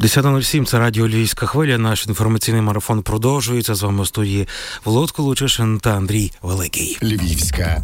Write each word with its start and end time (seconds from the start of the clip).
10.07 0.00 0.64
це 0.64 0.78
радіо 0.78 1.08
Львівська 1.08 1.46
хвиля. 1.46 1.78
Наш 1.78 2.06
інформаційний 2.06 2.62
марафон 2.62 3.02
продовжується. 3.02 3.74
З 3.74 3.82
вами 3.82 4.02
у 4.02 4.06
студії 4.06 4.48
Володко 4.84 5.22
Лучишин 5.22 5.80
та 5.80 5.96
Андрій 5.96 6.32
Великий. 6.42 6.98
Львівська 7.02 7.82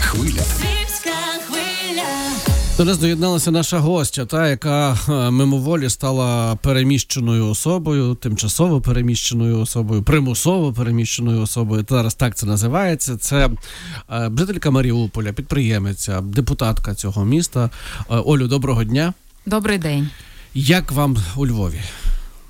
хвиля. 0.00 0.42
До 2.76 2.84
нас 2.84 2.98
доєдналася 2.98 3.50
наша 3.50 3.78
гостя, 3.78 4.26
та 4.26 4.48
яка 4.48 4.98
е, 5.08 5.30
мимоволі 5.30 5.90
стала 5.90 6.56
переміщеною 6.56 7.46
особою, 7.46 8.14
тимчасово 8.14 8.80
переміщеною 8.80 9.60
особою, 9.60 10.02
примусово 10.02 10.72
переміщеною 10.72 11.42
особою. 11.42 11.86
Зараз 11.88 12.14
так 12.14 12.36
це 12.36 12.46
називається. 12.46 13.16
Це 13.16 13.50
е, 14.10 14.30
жителька 14.38 14.70
Маріуполя, 14.70 15.32
підприємиця, 15.32 16.20
депутатка 16.20 16.94
цього 16.94 17.24
міста. 17.24 17.70
Е, 17.98 18.16
Олю, 18.16 18.48
доброго 18.48 18.84
дня. 18.84 19.14
Добрий 19.46 19.78
день. 19.78 20.08
Як 20.58 20.92
вам 20.92 21.16
у 21.36 21.46
Львові? 21.46 21.80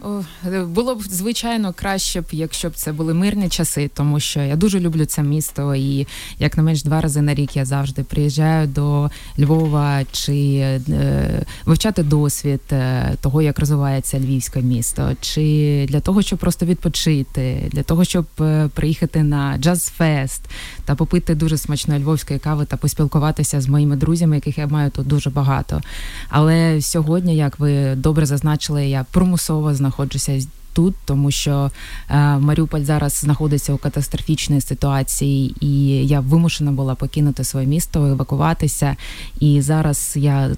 О, 0.07 0.23
було 0.66 0.95
б 0.95 1.02
звичайно 1.02 1.73
краще 1.73 2.20
б, 2.20 2.24
якщо 2.33 2.69
б 2.69 2.73
це 2.74 2.92
були 2.92 3.15
мирні 3.15 3.48
часи, 3.48 3.91
тому 3.95 4.20
що 4.20 4.41
я 4.41 4.56
дуже 4.56 4.80
люблю 4.80 5.05
це 5.05 5.23
місто, 5.23 5.74
і 5.74 6.06
як 6.38 6.56
не 6.56 6.62
менш 6.62 6.82
два 6.82 7.01
рази 7.01 7.23
на 7.23 7.34
рік 7.34 7.56
я 7.56 7.65
завжди 7.65 8.02
приїжджаю 8.02 8.66
до 8.66 9.10
Львова 9.38 10.05
чи 10.12 10.55
е, 10.88 11.42
вивчати 11.65 12.02
досвід 12.02 12.60
е, 12.73 13.15
того, 13.20 13.42
як 13.42 13.59
розвивається 13.59 14.19
львівське 14.19 14.60
місто, 14.60 15.10
чи 15.20 15.87
для 15.88 16.01
того, 16.01 16.23
щоб 16.23 16.38
просто 16.38 16.66
відпочити, 16.66 17.70
для 17.73 17.82
того, 17.82 18.04
щоб 18.04 18.27
е, 18.41 18.68
приїхати 18.74 19.23
на 19.23 19.59
джаз-фест 19.59 20.41
та 20.84 20.95
попити 20.95 21.34
дуже 21.34 21.59
смачної 21.59 22.02
львовської 22.02 22.38
кави 22.38 22.65
та 22.65 22.77
поспілкуватися 22.77 23.60
з 23.60 23.68
моїми 23.68 23.96
друзями, 23.96 24.34
яких 24.34 24.59
я 24.59 24.66
маю 24.66 24.91
тут 24.91 25.07
дуже 25.07 25.30
багато. 25.30 25.80
Але 26.29 26.80
сьогодні, 26.80 27.37
як 27.37 27.59
ви 27.59 27.95
добре 27.95 28.27
зазначили, 28.27 28.87
я 28.87 29.07
примусово 29.10 29.74
знаходжуся 29.74 29.95
знаходжуся 29.96 30.48
тут, 30.73 30.95
тому 31.05 31.30
що 31.30 31.70
е, 32.10 32.38
Маріуполь 32.38 32.80
зараз 32.80 33.12
знаходиться 33.12 33.73
у 33.73 33.76
катастрофічній 33.76 34.60
ситуації, 34.60 35.54
і 35.60 35.87
я 36.07 36.21
вимушена 36.21 36.73
була 36.73 36.95
покинути 36.95 37.45
своє 37.45 37.66
місто, 37.66 38.06
евакуватися. 38.06 38.96
І 39.40 39.60
зараз 39.60 40.12
я 40.16 40.51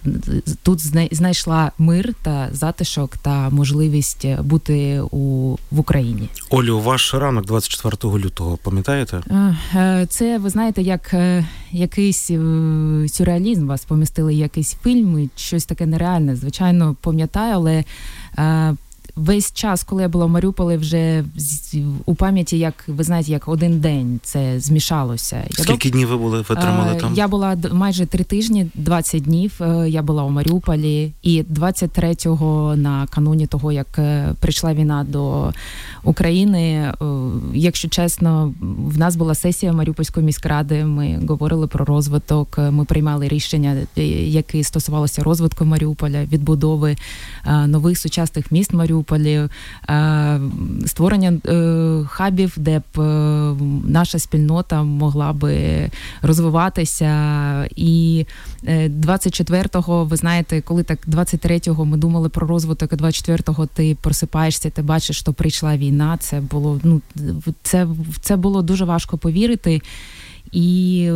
тут 0.62 0.80
знайшла 1.12 1.72
мир 1.78 2.14
та 2.22 2.48
затишок 2.52 3.16
та 3.16 3.50
можливість 3.50 4.26
бути 4.40 5.00
у 5.10 5.54
в 5.70 5.78
Україні. 5.78 6.28
Олю, 6.50 6.80
ваш 6.80 7.14
ранок 7.14 7.46
24 7.46 8.18
лютого, 8.18 8.56
пам'ятаєте? 8.56 9.20
Е, 9.74 10.06
це 10.10 10.38
ви 10.38 10.50
знаєте, 10.50 10.82
як 10.82 11.14
е, 11.14 11.46
якийсь 11.72 12.30
сюрреалізм 13.12 13.66
вас 13.66 13.84
помістили, 13.84 14.34
якийсь 14.34 14.76
фільм, 14.82 15.30
щось 15.36 15.64
таке 15.64 15.86
нереальне. 15.86 16.36
Звичайно, 16.36 16.96
пам'ятаю, 17.00 17.54
але 17.54 17.84
весь 19.18 19.52
час, 19.52 19.84
коли 19.84 20.02
я 20.02 20.08
була 20.08 20.26
в 20.26 20.28
Маріуполі, 20.28 20.76
вже 20.76 21.24
у 22.06 22.14
пам'яті, 22.14 22.58
як 22.58 22.84
ви 22.86 23.04
знаєте, 23.04 23.30
як 23.30 23.48
один 23.48 23.80
день 23.80 24.20
це 24.22 24.60
змішалося. 24.60 25.44
Скільки 25.50 25.88
я 25.88 25.92
днів 25.92 26.08
ви 26.08 26.16
були 26.16 26.44
витримали 26.48 26.94
там? 26.94 27.14
Я 27.14 27.28
була 27.28 27.56
майже 27.72 28.06
три 28.06 28.24
тижні, 28.24 28.70
20 28.74 29.22
днів. 29.22 29.52
Е, 29.60 29.90
я 29.90 30.02
була 30.02 30.22
у 30.22 30.30
Маріуполі, 30.30 31.12
і 31.22 31.42
23-го 31.42 32.76
на 32.76 33.06
кануні 33.06 33.46
того, 33.46 33.72
як 33.72 33.98
е, 33.98 34.34
прийшла 34.40 34.74
війна 34.74 35.06
до 35.08 35.52
України. 36.04 36.60
Е, 36.60 36.94
якщо 37.54 37.88
чесно, 37.88 38.54
в 38.60 38.98
нас 38.98 39.16
була 39.16 39.34
сесія 39.34 39.72
Маріупольської 39.72 40.26
міськради. 40.26 40.84
Ми 40.84 41.20
говорили 41.28 41.66
про 41.66 41.84
розвиток. 41.84 42.58
Ми 42.58 42.84
приймали 42.84 43.28
рішення, 43.28 43.76
які 44.26 44.64
стосувалося 44.64 45.22
розвитку 45.22 45.64
Маріуполя, 45.64 46.24
відбудови 46.24 46.96
нових 47.66 47.98
сучасних 47.98 48.52
міст 48.52 48.72
Маріуполя. 48.72 49.07
Маріуполі, 49.10 49.48
е, 49.90 50.40
створення 50.86 51.32
е, 51.46 52.04
хабів, 52.08 52.54
де 52.56 52.78
б 52.78 53.00
е, 53.00 53.54
наша 53.84 54.18
спільнота 54.18 54.82
могла 54.82 55.32
би 55.32 55.90
розвиватися. 56.22 57.68
І 57.76 58.26
24-го, 58.64 60.04
ви 60.04 60.16
знаєте, 60.16 60.60
коли 60.60 60.82
так 60.82 60.98
23-го 61.08 61.84
ми 61.84 61.96
думали 61.96 62.28
про 62.28 62.46
розвиток, 62.46 62.92
а 62.92 62.96
24-го 62.96 63.66
ти 63.66 63.96
просипаєшся, 64.02 64.70
ти 64.70 64.82
бачиш, 64.82 65.18
що 65.18 65.32
прийшла 65.32 65.76
війна. 65.76 66.16
Це 66.20 66.40
було 66.40 66.80
ну 66.82 67.00
це, 67.62 67.86
це 68.20 68.36
було 68.36 68.62
дуже 68.62 68.84
важко 68.84 69.18
повірити. 69.18 69.80
І 70.52 71.10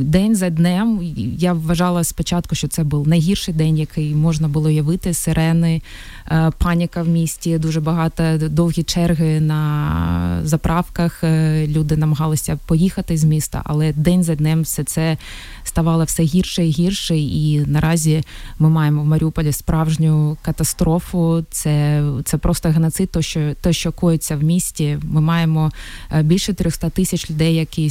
день 0.00 0.36
за 0.36 0.50
днем 0.50 1.00
я 1.38 1.52
вважала 1.52 2.04
спочатку, 2.04 2.54
що 2.54 2.68
це 2.68 2.84
був 2.84 3.08
найгірший 3.08 3.54
день, 3.54 3.78
який 3.78 4.14
можна 4.14 4.48
було 4.48 4.70
явити. 4.70 5.14
Сирени, 5.14 5.82
е, 6.30 6.50
паніка 6.58 7.02
в 7.02 7.08
місті, 7.08 7.58
дуже 7.58 7.80
багато 7.80 8.38
довгі 8.38 8.82
черги 8.82 9.40
на 9.40 10.40
заправках. 10.44 11.24
Е, 11.24 11.66
люди 11.66 11.96
намагалися 11.96 12.58
поїхати 12.66 13.16
з 13.16 13.24
міста, 13.24 13.62
але 13.64 13.92
день 13.92 14.22
за 14.22 14.34
днем 14.34 14.62
все 14.62 14.84
це 14.84 15.16
ставало 15.64 16.04
все 16.04 16.22
гірше 16.22 16.66
і 16.66 16.70
гірше. 16.70 17.16
І 17.16 17.60
наразі 17.66 18.24
ми 18.58 18.68
маємо 18.68 19.02
в 19.02 19.06
Маріуполі 19.06 19.52
справжню 19.52 20.36
катастрофу. 20.42 21.44
Це 21.50 22.02
це 22.24 22.38
просто 22.38 22.68
геноцид, 22.68 23.10
то 23.10 23.22
що 23.22 23.54
то, 23.60 23.72
що 23.72 23.92
коїться 23.92 24.36
в 24.36 24.42
місті. 24.42 24.98
Ми 25.02 25.20
маємо 25.20 25.72
е, 26.12 26.22
більше 26.22 26.52
300 26.52 26.90
тисяч 26.90 27.30
людей, 27.30 27.54
які 27.54 27.86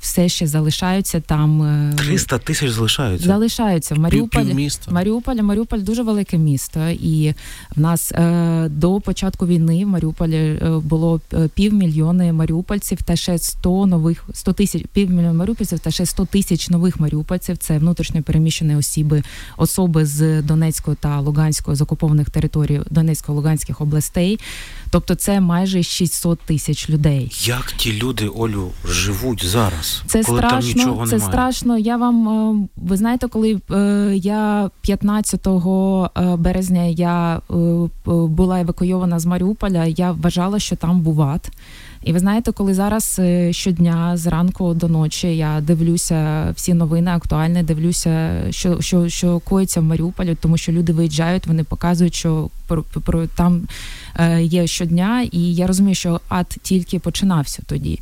все 0.00 0.28
ще 0.34 0.46
залишаються 0.46 1.20
там. 1.20 1.92
300 1.96 2.36
е, 2.36 2.38
тисяч 2.38 2.70
залишаються. 2.70 3.26
Залишаються 3.26 3.94
в 3.94 3.98
Маріуполі. 3.98 4.68
Маріуполь, 4.90 5.36
Маріуполь 5.36 5.78
дуже 5.78 6.02
велике 6.02 6.38
місто, 6.38 6.88
і 6.88 7.34
в 7.76 7.80
нас 7.80 8.12
е, 8.12 8.68
до 8.70 9.00
початку 9.00 9.46
війни 9.46 9.84
в 9.84 9.88
Маріуполі 9.88 10.36
е, 10.36 10.80
було 10.84 11.20
півмільйони 11.54 12.32
маріупольців 12.32 13.02
та 13.02 13.16
ще 13.16 13.38
100 13.38 13.86
нових 13.86 14.24
100 14.34 14.52
тисяч 14.52 14.84
півмільйона 14.92 15.32
маріупольців 15.32 15.78
та 15.78 15.90
ще 15.90 16.06
100 16.06 16.24
тисяч 16.24 16.70
нових 16.70 17.00
маріупольців. 17.00 17.56
Це 17.56 17.78
внутрішньо 17.78 18.22
переміщені 18.22 18.76
особи, 18.76 19.22
особи 19.56 20.06
з 20.06 20.42
Донецької 20.42 20.96
та 21.00 21.20
Луганської 21.20 21.76
з 21.76 21.80
окупованих 21.80 22.30
територій 22.30 22.80
Донецько-Луганських 22.90 23.82
областей. 23.82 24.40
Тобто 24.90 25.14
це 25.14 25.40
майже 25.40 25.82
600 25.82 26.40
тисяч 26.40 26.90
людей. 26.90 27.32
Як 27.44 27.72
ті 27.72 27.92
люди, 27.92 28.28
Олю, 28.28 28.72
живуть 28.84 29.44
зараз? 29.44 30.02
Це 30.06 30.23
коли 30.26 30.38
страшно, 30.38 30.60
там 30.60 30.68
нічого 30.68 31.06
це 31.06 31.16
немає? 31.16 31.32
страшно. 31.32 31.78
Я 31.78 31.96
вам 31.96 32.28
е, 32.28 32.68
ви 32.76 32.96
знаєте, 32.96 33.28
коли 33.28 33.60
е, 33.70 34.12
я 34.16 34.70
15 34.80 35.46
е, 35.46 36.36
березня 36.36 36.82
я 36.84 37.40
була 38.06 38.60
евакуйована 38.60 39.18
з 39.18 39.26
Маріуполя, 39.26 39.84
я 39.84 40.12
вважала, 40.12 40.58
що 40.58 40.76
там 40.76 41.00
був 41.00 41.22
ад. 41.22 41.50
І 42.04 42.12
ви 42.12 42.18
знаєте, 42.18 42.52
коли 42.52 42.74
зараз 42.74 43.20
щодня 43.50 44.16
зранку 44.16 44.74
до 44.74 44.88
ночі 44.88 45.36
я 45.36 45.60
дивлюся 45.60 46.50
всі 46.56 46.74
новини 46.74 47.10
актуальні, 47.10 47.62
дивлюся, 47.62 48.42
що 48.50 48.80
що, 48.80 49.08
що 49.08 49.38
коїться 49.38 49.80
в 49.80 49.84
Маріуполі, 49.84 50.36
тому 50.40 50.56
що 50.56 50.72
люди 50.72 50.92
виїжджають, 50.92 51.46
вони 51.46 51.64
показують, 51.64 52.14
що 52.14 52.50
про, 52.66 52.82
про 52.82 53.26
там 53.26 53.62
є 54.40 54.66
щодня, 54.66 55.22
і 55.32 55.54
я 55.54 55.66
розумію, 55.66 55.94
що 55.94 56.20
ад 56.28 56.56
тільки 56.62 56.98
починався 56.98 57.62
тоді. 57.66 58.00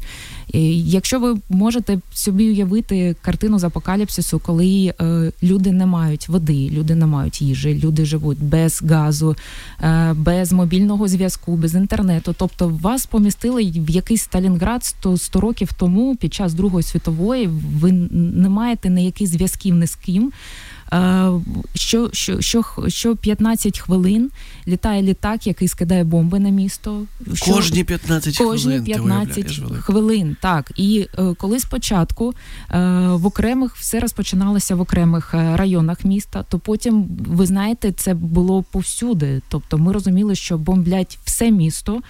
Якщо 0.52 1.20
ви 1.20 1.36
можете 1.48 1.98
собі 2.14 2.50
уявити 2.50 3.16
картину 3.22 3.58
з 3.58 3.64
апокаліпсису, 3.64 4.38
коли 4.38 4.94
е, 5.00 5.32
люди 5.42 5.72
не 5.72 5.86
мають 5.86 6.28
води, 6.28 6.70
люди 6.70 6.94
не 6.94 7.06
мають 7.06 7.42
їжі, 7.42 7.80
люди 7.84 8.04
живуть 8.04 8.42
без 8.42 8.82
газу, 8.82 9.36
е, 9.82 10.14
без 10.16 10.52
мобільного 10.52 11.08
зв'язку, 11.08 11.56
без 11.56 11.74
інтернету. 11.74 12.34
Тобто 12.38 12.68
вас 12.68 13.06
помістили 13.06 13.62
в 13.76 13.90
якийсь 13.90 14.22
Сталінград 14.22 14.84
100, 14.84 15.16
100 15.16 15.40
років 15.40 15.72
тому 15.72 16.16
під 16.16 16.34
час 16.34 16.54
Другої 16.54 16.82
світової, 16.82 17.46
ви 17.80 17.92
не 18.12 18.48
маєте 18.48 18.90
ніяких 18.90 19.28
зв'язків 19.28 19.74
ні 19.74 19.86
з 19.86 19.94
ким. 19.94 20.32
Що 21.74 22.10
що, 22.12 22.40
що, 22.40 22.64
що 22.88 23.16
15 23.16 23.78
хвилин 23.78 24.30
літає 24.68 25.02
літак, 25.02 25.46
який 25.46 25.68
скидає 25.68 26.04
бомби 26.04 26.38
на 26.40 26.48
місто. 26.48 27.02
Що, 27.34 27.52
кожні 27.52 27.84
15 27.84 28.38
кожні 28.38 28.80
15 28.80 29.60
хвилин. 29.80 30.36
Так 30.40 30.72
і 30.76 31.06
е, 31.18 31.34
коли 31.38 31.60
спочатку 31.60 32.34
е, 32.70 32.78
в 33.08 33.26
окремих 33.26 33.76
все 33.76 34.00
розпочиналося 34.00 34.74
в 34.74 34.80
окремих 34.80 35.34
е, 35.34 35.56
районах 35.56 36.04
міста, 36.04 36.44
то 36.48 36.58
потім 36.58 37.06
ви 37.26 37.46
знаєте, 37.46 37.92
це 37.92 38.14
було 38.14 38.62
повсюди. 38.62 39.42
Тобто, 39.48 39.78
ми 39.78 39.92
розуміли, 39.92 40.34
що 40.34 40.58
бомблять 40.58 41.18
все 41.24 41.50
місто. 41.50 42.02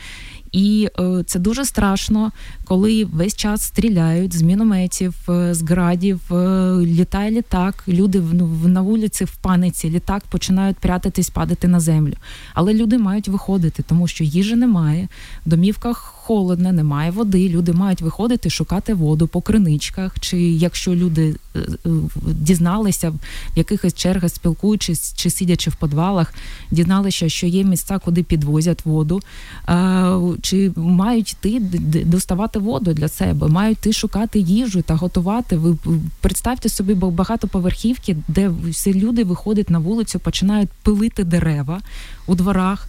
І 0.53 0.89
е, 1.01 1.23
це 1.27 1.39
дуже 1.39 1.65
страшно, 1.65 2.33
коли 2.65 3.05
весь 3.05 3.37
час 3.37 3.63
стріляють 3.63 4.37
з 4.37 4.43
мінометів, 4.43 5.15
е, 5.29 5.55
з 5.55 5.63
градів, 5.63 6.21
е, 6.33 6.77
літає 6.77 7.31
літак. 7.31 7.85
Люди 7.89 8.21
в, 8.21 8.35
ну, 8.35 8.49
на 8.65 8.81
вулиці 8.81 9.25
в 9.25 9.37
паниці, 9.37 9.91
літак 9.91 10.23
починають 10.31 10.77
прятатись, 10.77 11.31
падати 11.31 11.69
на 11.69 11.81
землю. 11.81 12.15
Але 12.55 12.75
люди 12.75 12.99
мають 12.99 13.29
виходити, 13.29 13.83
тому 13.83 14.09
що 14.09 14.25
їжі 14.25 14.57
немає, 14.57 15.09
в 15.47 15.51
домівках 15.51 16.22
холодно, 16.27 16.73
немає 16.73 17.11
води. 17.11 17.49
Люди 17.49 17.73
мають 17.73 18.01
виходити 18.01 18.51
шукати 18.51 18.95
воду 18.95 19.27
по 19.27 19.41
криничках. 19.41 20.21
Чи 20.21 20.39
якщо 20.39 20.95
люди 20.95 21.37
е, 21.57 21.59
е, 21.59 21.91
дізналися 22.27 23.11
в 23.11 23.15
якихось 23.57 23.95
чергах, 23.95 24.31
спілкуючись 24.31 25.15
чи 25.17 25.31
сидячи 25.31 25.71
в 25.71 25.77
підвалах, 25.77 26.35
дізналися, 26.71 27.29
що 27.29 27.47
є 27.47 27.65
місця, 27.65 27.99
куди 27.99 28.23
підвозять 28.23 28.87
воду, 28.87 29.23
е, 29.69 30.19
чи 30.43 30.73
мають 30.77 31.33
йти 31.33 31.61
доставати 32.05 32.59
воду 32.59 32.93
для 32.93 33.09
себе, 33.09 33.49
мають 33.49 33.79
йти 33.79 33.93
шукати 33.93 34.39
їжу 34.39 34.83
та 34.83 34.95
готувати. 34.95 35.57
Ви 35.57 35.77
представте 36.21 36.69
собі 36.69 36.95
багатоповерхівки, 36.95 38.17
де 38.29 38.51
всі 38.69 38.95
люди 38.95 39.25
виходять 39.25 39.71
на 39.71 39.79
вулицю, 39.79 40.19
починають 40.19 40.71
пилити 40.83 41.25
дерева 41.25 41.81
у 42.27 42.35
дворах. 42.35 42.89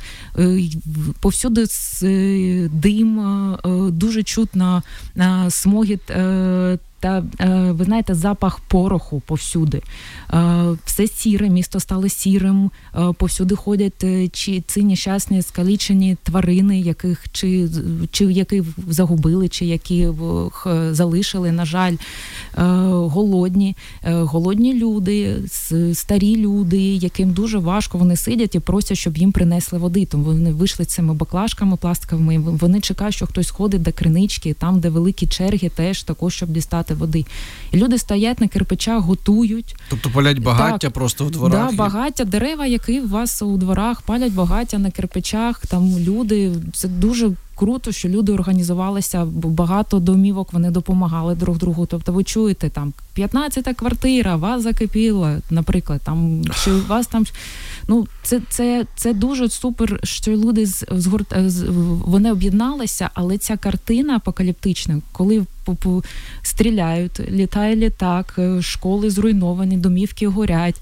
Повсюди 1.19 1.65
дим, 2.73 3.23
дуже 3.91 4.23
чутно 4.23 4.83
е, 5.17 5.45
смогіт. 5.49 6.01
Та 7.03 7.23
е, 7.39 7.71
ви 7.71 7.85
знаєте, 7.85 8.13
запах 8.15 8.59
пороху 8.59 9.21
повсюди. 9.25 9.81
Е, 10.33 10.65
Все 10.85 11.07
сіре, 11.07 11.49
місто 11.49 11.79
стало 11.79 12.09
сірим. 12.09 12.71
е, 12.95 13.13
Повсюди 13.17 13.55
ходять 13.55 14.05
чи 14.31 14.61
ці 14.67 14.83
нещасні 14.83 15.41
скалічені 15.41 16.17
тварини, 16.23 16.79
яких 16.79 17.25
чи, 17.31 17.69
чи 18.11 18.25
які 18.25 18.63
загубили, 18.87 19.49
чи 19.49 19.65
які 19.65 20.09
залишили, 20.91 21.51
на 21.51 21.65
жаль, 21.65 21.95
голодні, 22.91 23.75
голодні 24.03 24.73
люди, 24.73 25.35
старі 25.93 26.35
люди, 26.35 26.81
яким 26.81 27.31
дуже 27.31 27.57
важко, 27.57 27.97
вони 27.97 28.15
сидять 28.15 28.55
і 28.55 28.59
просять, 28.59 28.97
щоб 28.97 29.17
їм 29.17 29.31
принесли 29.31 29.79
води. 29.79 30.05
Тому 30.05 30.23
вони 30.23 30.51
вийшли 30.51 30.85
цими 30.85 31.13
баклажками 31.13 31.77
пластиковими. 31.77 32.37
Вони 32.39 32.81
чекають, 32.81 33.15
що 33.15 33.25
хтось 33.27 33.49
ходить 33.49 33.81
до 33.81 33.91
кринички, 33.91 34.53
там, 34.53 34.79
де 34.79 34.89
великі 34.89 35.27
черги, 35.27 35.69
теж 35.69 36.03
також, 36.03 36.33
щоб 36.33 36.49
дістати 36.49 36.92
води. 36.93 37.25
І 37.71 37.77
люди 37.77 37.97
стоять 37.97 38.41
на 38.41 38.47
кирпичах, 38.47 39.03
готують. 39.03 39.75
Тобто 39.89 40.09
палять 40.09 40.39
багаття 40.39 40.77
Так. 40.77 40.93
просто 40.93 41.25
в 41.25 41.31
дворах. 41.31 41.69
Да, 41.71 41.75
багаття, 41.75 42.25
дерева, 42.25 42.65
які 42.65 42.99
у 43.01 43.07
вас 43.07 43.41
у 43.41 43.57
дворах 43.57 44.01
палять 44.01 44.33
багаття 44.33 44.77
на 44.77 44.91
кирпичах. 44.91 45.65
Там 45.65 45.99
люди 45.99 46.51
це 46.73 46.87
дуже 46.87 47.31
круто, 47.55 47.91
що 47.91 48.09
люди 48.09 48.31
організувалися. 48.31 49.25
бо 49.25 49.49
Багато 49.49 49.99
домівок 49.99 50.53
вони 50.53 50.71
допомагали 50.71 51.35
друг 51.35 51.57
другу. 51.57 51.85
Тобто, 51.85 52.13
ви 52.13 52.23
чуєте 52.23 52.69
там 52.69 52.93
15-та 53.17 53.73
квартира, 53.73 54.35
вас 54.35 54.63
закипіла, 54.63 55.37
наприклад, 55.49 56.01
там 56.03 56.41
чи 56.63 56.71
у 56.71 56.85
вас 56.87 57.07
там. 57.07 57.25
Ну, 57.87 58.07
це, 58.23 58.41
це, 58.49 58.85
це 58.95 59.13
дуже 59.13 59.49
супер, 59.49 59.99
що 60.03 60.31
люди 60.31 60.65
з, 60.65 60.85
згурт, 60.91 61.33
з 61.45 61.63
вони 62.05 62.31
об'єдналися, 62.31 63.09
але 63.13 63.37
ця 63.37 63.57
картина 63.57 64.15
апокаліптична, 64.15 65.01
коли 65.11 65.45
стріляють, 66.41 67.19
літає 67.19 67.75
літак, 67.75 68.35
е, 68.37 68.61
школи 68.61 69.09
зруйновані, 69.09 69.77
домівки 69.77 70.27
горять, 70.27 70.81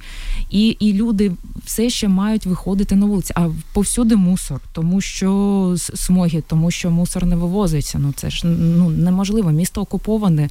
і, 0.50 0.68
і 0.68 0.94
люди 0.94 1.32
все 1.66 1.90
ще 1.90 2.08
мають 2.08 2.46
виходити 2.46 2.96
на 2.96 3.06
вулиці. 3.06 3.34
А 3.36 3.50
повсюди 3.74 4.16
мусор, 4.16 4.62
тому 4.74 5.02
що 5.02 5.74
смоги, 5.78 6.44
тому 6.48 6.61
що 6.70 6.92
мусор 6.92 7.26
не 7.26 7.36
вивозиться. 7.36 8.00
Ну 8.00 8.14
це 8.16 8.30
ж 8.30 8.48
ну 8.48 8.90
неможливо. 8.90 9.52
Місто 9.52 9.82
окуповане. 9.82 10.50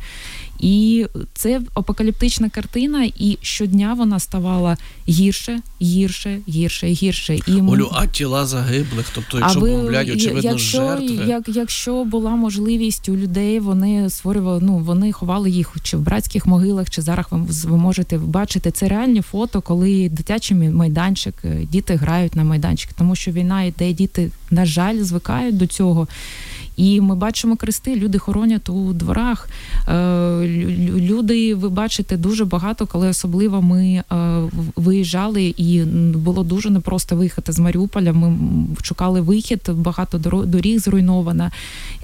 І 0.60 1.06
це 1.34 1.60
апокаліптична 1.74 2.48
картина, 2.48 3.04
і 3.18 3.38
щодня 3.42 3.94
вона 3.94 4.18
ставала 4.18 4.76
гірше, 5.08 5.60
гірше, 5.82 6.40
гірше 6.48 6.86
гірше. 6.86 7.34
І 7.46 7.60
Олю, 7.60 7.90
а 7.92 8.06
тіла 8.06 8.46
загиблих, 8.46 9.06
тобто, 9.14 9.38
якщо 9.38 9.60
бомблять, 9.60 10.10
очевидно, 10.10 10.50
якщо, 10.50 10.78
жертви. 10.78 11.24
Як, 11.26 11.48
якщо 11.48 12.04
була 12.04 12.30
можливість 12.30 13.08
у 13.08 13.16
людей, 13.16 13.60
вони 13.60 14.10
створювали, 14.10 14.60
ну 14.62 14.78
вони 14.78 15.12
ховали 15.12 15.50
їх 15.50 15.76
чи 15.82 15.96
в 15.96 16.00
братських 16.00 16.46
могилах, 16.46 16.90
чи 16.90 17.02
зараз 17.02 17.26
ви, 17.30 17.70
ви 17.70 17.76
можете 17.76 18.18
бачити 18.18 18.70
це 18.70 18.88
реальні 18.88 19.20
фото, 19.20 19.60
коли 19.60 20.08
дитячий 20.08 20.56
майданчик, 20.56 21.34
е, 21.44 21.66
діти 21.72 21.94
грають 21.94 22.36
на 22.36 22.44
майданчик, 22.44 22.92
тому 22.92 23.16
що 23.16 23.30
війна 23.30 23.62
йде, 23.62 23.92
діти, 23.92 24.30
на 24.50 24.66
жаль, 24.66 25.02
звикають 25.02 25.56
до 25.56 25.66
цього. 25.66 25.99
І 26.76 27.00
ми 27.00 27.14
бачимо 27.14 27.56
крести, 27.56 27.96
люди 27.96 28.18
хоронять 28.18 28.68
у 28.68 28.92
дворах. 28.92 29.48
Е, 29.88 29.92
лю- 29.92 30.90
лю- 30.90 31.00
Люди, 31.00 31.54
ви 31.54 31.68
бачите, 31.68 32.16
дуже 32.16 32.44
багато, 32.44 32.86
коли 32.86 33.08
особливо 33.08 33.62
ми 33.62 33.84
е, 33.86 34.02
виїжджали, 34.76 35.54
і 35.56 35.82
було 36.14 36.42
дуже 36.42 36.70
непросто 36.70 37.16
виїхати 37.16 37.52
з 37.52 37.58
Маріуполя. 37.58 38.12
Ми 38.12 38.36
шукали 38.82 39.20
вихід, 39.20 39.60
багато 39.74 40.18
доріг 40.46 40.78
зруйновано. 40.78 41.50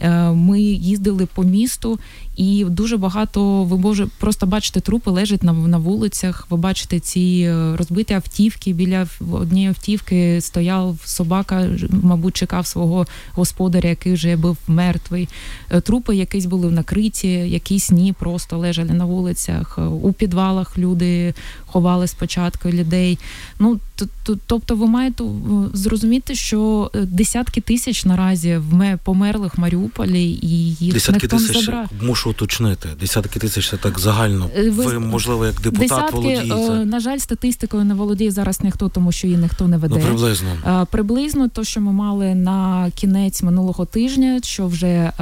Е, 0.00 0.30
Ми 0.32 0.60
їздили 0.62 1.26
по 1.34 1.42
місту, 1.44 1.98
і 2.36 2.64
дуже 2.68 2.96
багато 2.96 3.64
ви 3.64 3.78
може 3.78 4.06
просто 4.18 4.46
бачите 4.46 4.80
трупи 4.80 5.10
лежать 5.10 5.42
на, 5.42 5.52
на 5.52 5.78
вулицях. 5.78 6.46
Ви 6.50 6.56
бачите 6.56 7.00
ці 7.00 7.46
е, 7.48 7.76
розбиті 7.76 8.14
автівки. 8.14 8.72
Біля 8.72 9.06
в- 9.20 9.34
однієї 9.34 9.68
автівки 9.68 10.40
стояв 10.40 10.98
собака, 11.04 11.68
мабуть, 12.02 12.36
чекав 12.36 12.66
свого 12.66 13.06
господаря, 13.34 13.88
який 13.88 14.12
вже 14.12 14.36
був 14.36 14.56
мертвий. 14.68 15.28
Е, 15.70 15.80
Трупи 15.80 16.16
якісь 16.16 16.46
були 16.46 16.70
накриті, 16.70 17.28
якісь 17.50 17.90
ні, 17.90 18.12
просто 18.18 18.58
лежали 18.58 18.90
на 18.92 19.04
вулицях. 19.04 19.78
Е, 19.78 19.82
У 19.86 20.12
підвалах 20.12 20.78
люди 20.78 21.34
ховали 21.76 22.06
спочатку 22.06 22.68
людей. 22.70 23.18
Ну 23.58 23.78
тобто, 24.46 24.74
ви 24.76 24.86
маєте 24.86 25.24
е, 25.24 25.28
зрозуміти, 25.74 26.34
що 26.34 26.90
е, 26.94 27.00
десятки 27.00 27.60
тисяч 27.60 28.04
наразі 28.04 28.56
вме- 28.56 28.98
померлих 29.04 29.58
в 29.58 29.60
Маріуполі, 29.60 30.22
і 30.42 30.48
їх 30.74 30.94
Десятки 30.94 31.20
ніхто 31.22 31.36
не 31.36 31.48
тисяч, 31.48 31.64
забрав. 31.64 31.86
мушу 32.02 32.30
уточнити. 32.30 32.88
Десятки 33.00 33.40
тисяч 33.40 33.70
це 33.70 33.76
так 33.76 33.98
загально. 33.98 34.50
Е, 34.56 34.70
ви- 34.70 34.86
Ви, 34.86 34.98
можливо, 34.98 35.46
як 35.46 35.54
депутат 35.60 35.80
Десятки, 35.88 36.16
володієте. 36.16 36.84
на 36.84 37.00
жаль, 37.00 37.18
статистикою 37.18 37.84
не 37.84 37.94
володіє 37.94 38.30
зараз 38.30 38.60
ніхто, 38.62 38.88
тому 38.88 39.12
що 39.12 39.26
її 39.26 39.38
ніхто 39.38 39.68
не 39.68 39.76
веде. 39.76 39.94
Ну, 39.98 40.04
приблизно. 40.06 40.48
Е, 40.66 40.86
Приблизно 40.90 41.48
то, 41.48 41.64
що 41.64 41.80
ми 41.80 41.92
мали 41.92 42.34
на 42.34 42.90
кінець 42.94 43.42
минулого 43.42 43.84
тижня, 43.84 44.40
що 44.42 44.66
вже 44.66 44.86
е, 44.86 45.12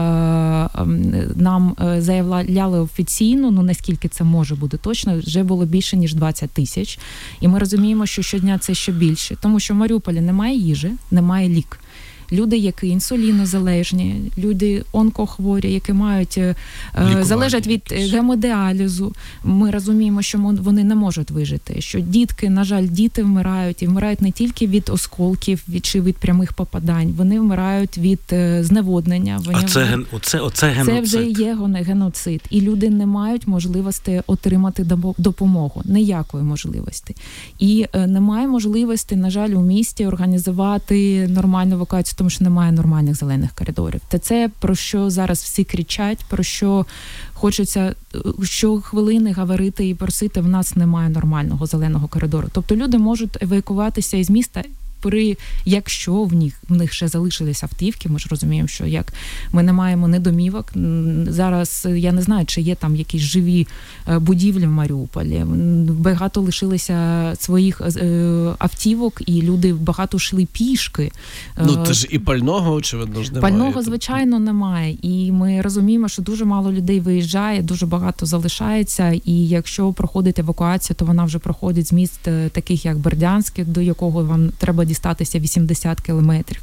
ем, 0.75 1.13
нам 1.37 1.77
заявляли 1.99 2.81
офіційно, 2.81 3.51
ну 3.51 3.63
наскільки 3.63 4.09
це 4.09 4.25
може 4.25 4.55
бути 4.55 4.77
точно, 4.77 5.19
вже 5.19 5.43
було 5.43 5.65
більше 5.65 5.97
ніж 5.97 6.15
20 6.15 6.44
тисяч. 6.47 6.99
І 7.41 7.49
ми 7.49 7.59
розуміємо, 7.59 8.07
що 8.07 8.23
щодня 8.23 8.59
це 8.59 8.75
ще 8.75 8.93
більше, 8.93 9.37
тому 9.41 9.61
що 9.61 9.75
в 9.75 9.77
Маріуполі 9.77 10.21
немає 10.21 10.57
їжі, 10.57 10.93
немає 11.11 11.49
лік. 11.49 11.79
Люди, 12.33 12.57
які 12.57 12.89
інсулінозалежні, 12.89 14.33
люди 14.39 14.85
онкохворі, 14.93 15.73
які 15.73 15.93
мають 15.93 16.39
е, 16.39 16.55
Лікування 16.95 17.25
залежать 17.25 17.67
від 17.67 17.83
гемодіалізу. 17.93 19.13
Ми 19.45 19.71
розуміємо, 19.71 20.23
що 20.23 20.39
вони 20.39 20.85
не 20.85 20.95
можуть 20.95 21.31
вижити. 21.31 21.81
Що 21.81 22.01
дітки, 22.01 22.51
на 22.51 22.65
жаль, 22.65 22.87
діти 22.89 23.23
вмирають 23.23 23.83
і 23.83 23.87
вмирають 23.87 24.21
не 24.21 24.31
тільки 24.31 24.67
від 24.67 24.91
осколків 24.93 25.63
від 25.69 25.87
чи 25.87 26.01
від 26.01 26.17
прямих 26.17 26.53
попадань, 26.53 27.15
вони 27.17 27.41
вмирають 27.41 27.99
від 27.99 28.21
е, 28.33 28.65
зневоднення. 28.65 29.41
Вони 29.45 29.59
А 29.59 29.63
це 29.63 29.85
ген, 29.85 30.07
оце, 30.13 30.39
оце 30.39 30.61
це 30.61 30.69
геноцид. 30.69 31.05
вже 31.05 31.25
є 31.25 31.57
геноцид, 31.75 32.41
і 32.51 32.61
люди 32.61 32.91
не 32.91 33.07
мають 33.07 33.47
можливості 33.47 34.23
отримати 34.27 34.83
допо- 34.83 35.15
допомогу, 35.19 35.83
ніякої 35.85 36.45
можливості. 36.45 37.17
І 37.59 37.87
е, 37.93 38.07
немає 38.07 38.49
можливості, 38.49 39.17
на 39.17 39.31
жаль, 39.31 39.51
у 39.51 39.61
місті 39.61 40.07
організувати 40.07 41.29
нормальну 41.29 41.75
евакуацію, 41.75 42.14
тому 42.15 42.31
що 42.31 42.45
немає 42.45 42.73
нормальних 42.73 43.15
зелених 43.15 43.51
коридорів. 43.53 44.01
Та 44.09 44.19
це 44.19 44.51
про 44.61 44.75
що 44.75 45.11
зараз 45.11 45.43
всі 45.43 45.65
кричать, 45.65 46.25
про 46.29 46.43
що 46.43 46.87
хочеться 47.33 47.95
щохвилини 48.43 49.33
говорити 49.33 49.89
і 49.89 49.95
просити. 49.95 50.41
В 50.41 50.49
нас 50.49 50.77
немає 50.77 51.09
нормального 51.09 51.67
зеленого 51.67 52.09
коридору. 52.09 52.49
Тобто 52.53 52.77
люди 52.77 52.99
можуть 52.99 53.43
евакуватися 53.43 54.17
із 54.17 54.31
міста. 54.31 54.63
При 55.05 55.37
якщо 55.65 56.13
в 56.13 56.35
них 56.35 56.55
в 56.69 56.77
них 56.77 56.93
ще 56.93 57.09
залишилися 57.09 57.67
автівки, 57.67 58.09
ми 58.09 58.19
ж 58.19 58.27
розуміємо, 58.31 58.69
що 58.69 58.87
як 58.87 59.13
ми 59.53 59.63
не 59.63 59.73
маємо 59.73 60.09
ні 60.09 60.19
домівок. 60.19 60.73
Зараз 61.29 61.87
е, 61.87 61.99
я 61.99 62.13
не 62.13 62.23
знаю, 62.23 62.47
чи 62.47 62.61
є 62.61 62.75
там 62.75 62.97
якісь 62.97 63.23
живі 63.23 63.67
е, 64.09 64.19
будівлі 64.19 64.67
в 64.67 64.71
Маріуполі. 64.71 65.45
Багато 65.89 66.41
лишилися 66.41 67.33
своїх 67.39 67.81
е, 67.81 68.55
автівок, 68.59 69.23
і 69.27 69.43
люди 69.43 69.73
багато 69.73 70.17
йшли 70.17 70.47
пішки. 70.53 71.13
Ну, 71.65 71.87
це 71.87 71.93
ж 71.93 72.07
і 72.11 72.19
пального, 72.19 72.73
очевидно, 72.73 73.23
ж 73.23 73.33
немає. 73.33 73.53
Пального, 73.53 73.73
Тобто, 73.73 73.83
звичайно, 73.83 74.39
немає. 74.39 74.97
І 75.03 75.33
ми 75.33 75.61
розуміємо, 75.61 76.09
що 76.09 76.23
дуже 76.23 76.45
мало 76.45 76.73
людей 76.73 77.01
виїжджає, 77.01 77.63
дуже 77.63 77.87
багато 77.87 78.27
залишається. 78.27 79.21
І 79.25 79.49
якщо 79.49 79.93
проходить 79.93 80.39
евакуація, 80.39 80.97
то 80.97 81.05
вона 81.05 81.25
вже 81.25 81.39
проходить 81.39 81.87
з 81.87 81.93
міст 81.93 82.21
таких 82.53 82.85
як 82.85 82.99
Бердянське, 82.99 83.65
до 83.65 83.81
якого 83.81 84.25
вам 84.25 84.51
треба 84.59 84.85
дістатися 84.85 84.94
80 85.41 86.01
кілометрів. 86.01 86.61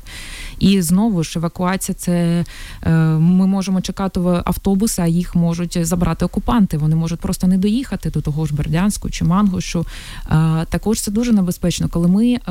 І 0.61 0.81
знову 0.81 1.23
ж 1.23 1.39
евакуація 1.39 1.95
це 1.95 2.45
е, 2.83 2.91
ми 3.17 3.47
можемо 3.47 3.81
чекати 3.81 4.19
в 4.19 4.41
автобуси, 4.45 5.01
а 5.01 5.07
їх 5.07 5.35
можуть 5.35 5.85
забрати 5.85 6.25
окупанти. 6.25 6.77
Вони 6.77 6.95
можуть 6.95 7.19
просто 7.19 7.47
не 7.47 7.57
доїхати 7.57 8.09
до 8.09 8.21
того 8.21 8.45
ж 8.45 8.55
Бердянську 8.55 9.09
чи 9.09 9.25
Мангушу. 9.25 9.85
Е, 10.31 10.65
також 10.69 11.01
це 11.01 11.11
дуже 11.11 11.31
небезпечно. 11.31 11.87
Коли 11.89 12.07
ми 12.07 12.25
е, 12.27 12.41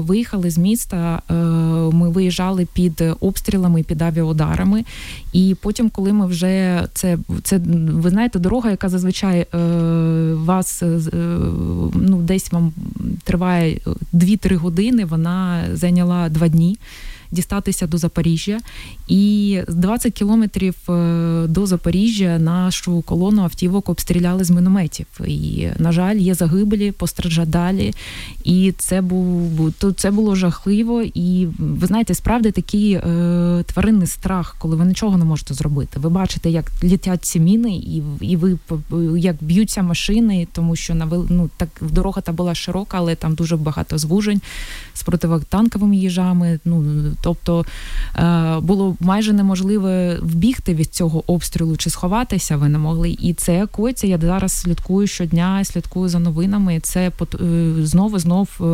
виїхали 0.00 0.50
з 0.50 0.58
міста, 0.58 1.22
ми 1.92 2.10
виїжджали 2.10 2.66
під 2.72 3.04
обстрілами, 3.20 3.82
під 3.82 4.02
авіаударами. 4.02 4.84
І 5.32 5.56
потім, 5.62 5.90
коли 5.90 6.12
ми 6.12 6.26
вже 6.26 6.86
це, 6.92 7.18
це 7.42 7.60
ви 7.92 8.10
знаєте, 8.10 8.38
дорога, 8.38 8.70
яка 8.70 8.88
зазвичай 8.88 9.46
вас 10.32 10.82
ну, 11.94 12.20
десь 12.22 12.52
вам 12.52 12.72
триває 13.24 13.80
2-3 14.14 14.56
години, 14.56 15.04
вона 15.04 15.64
зайняла 15.74 16.28
2 16.28 16.48
дні 16.48 16.78
дістатися 17.30 17.86
до 17.86 17.98
Запоріжжя. 17.98 18.58
І 19.08 19.60
з 19.68 19.74
20 19.74 20.12
кілометрів 20.12 20.74
е, 20.90 21.46
до 21.48 21.66
Запоріжжя 21.66 22.38
нашу 22.38 23.02
колону 23.02 23.42
автівок 23.42 23.88
обстріляли 23.88 24.44
з 24.44 24.50
мінометів. 24.50 25.06
І, 25.26 25.68
на 25.78 25.92
жаль, 25.92 26.16
є 26.16 26.34
загиблі, 26.34 26.92
постраждалі. 26.92 27.94
І 28.44 28.74
це 28.78 29.00
був 29.00 29.72
то 29.78 29.92
це 29.92 30.10
було 30.10 30.34
жахливо. 30.34 31.02
І 31.02 31.48
ви 31.58 31.86
знаєте, 31.86 32.14
справді 32.14 32.50
такий 32.50 32.92
е, 32.92 33.64
тваринний 33.66 34.06
страх, 34.06 34.56
коли 34.58 34.76
ви 34.76 34.84
нічого 34.84 35.18
не 35.18 35.24
можете 35.24 35.54
зробити. 35.54 36.00
Ви 36.00 36.10
бачите, 36.10 36.50
як 36.50 36.72
літять 36.84 37.24
ці 37.24 37.40
міни, 37.40 37.76
і 37.76 38.02
і 38.20 38.36
ви 38.36 38.58
як 39.18 39.36
б'ються 39.40 39.82
машини, 39.82 40.48
тому 40.52 40.76
що 40.76 40.94
на 40.94 41.06
ну, 41.28 41.50
так 41.56 41.68
дорога 41.80 42.20
та 42.20 42.32
була 42.32 42.54
широка, 42.54 42.98
але 42.98 43.14
там 43.14 43.34
дуже 43.34 43.56
багато 43.56 43.98
звужень 43.98 44.40
з 44.94 45.02
противотанковими 45.02 45.96
їжами. 45.96 46.60
Ну 46.64 47.04
тобто 47.20 47.64
е, 48.16 48.60
було 48.60 48.96
майже 49.00 49.32
неможливо 49.32 50.14
вбігти 50.22 50.74
від 50.74 50.94
цього 50.94 51.32
обстрілу 51.32 51.76
чи 51.76 51.90
сховатися. 51.90 52.56
Ви 52.56 52.68
не 52.68 52.78
могли. 52.78 53.10
І 53.10 53.34
це 53.34 53.66
коїться. 53.66 54.06
Я 54.06 54.18
зараз 54.18 54.52
слідкую 54.52 55.06
щодня, 55.06 55.64
слідкую 55.64 56.08
за 56.08 56.18
новинами. 56.18 56.80
Це 56.80 57.08
е, 57.08 57.12
знову 57.82 58.18
знов 58.18 58.48
е, 58.60 58.64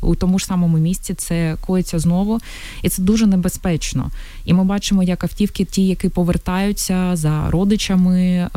у 0.00 0.14
тому 0.14 0.38
ж 0.38 0.46
самому 0.46 0.78
місці. 0.78 1.14
Це 1.14 1.56
коїться 1.66 1.98
знову, 1.98 2.38
і 2.82 2.88
це 2.88 3.02
дуже 3.02 3.26
небезпечно. 3.26 4.10
І 4.44 4.54
ми 4.54 4.64
бачимо, 4.64 5.02
як 5.02 5.24
автівки, 5.24 5.64
ті, 5.64 5.86
які 5.86 6.08
повертаються 6.08 7.16
за 7.16 7.50
родичами, 7.50 8.48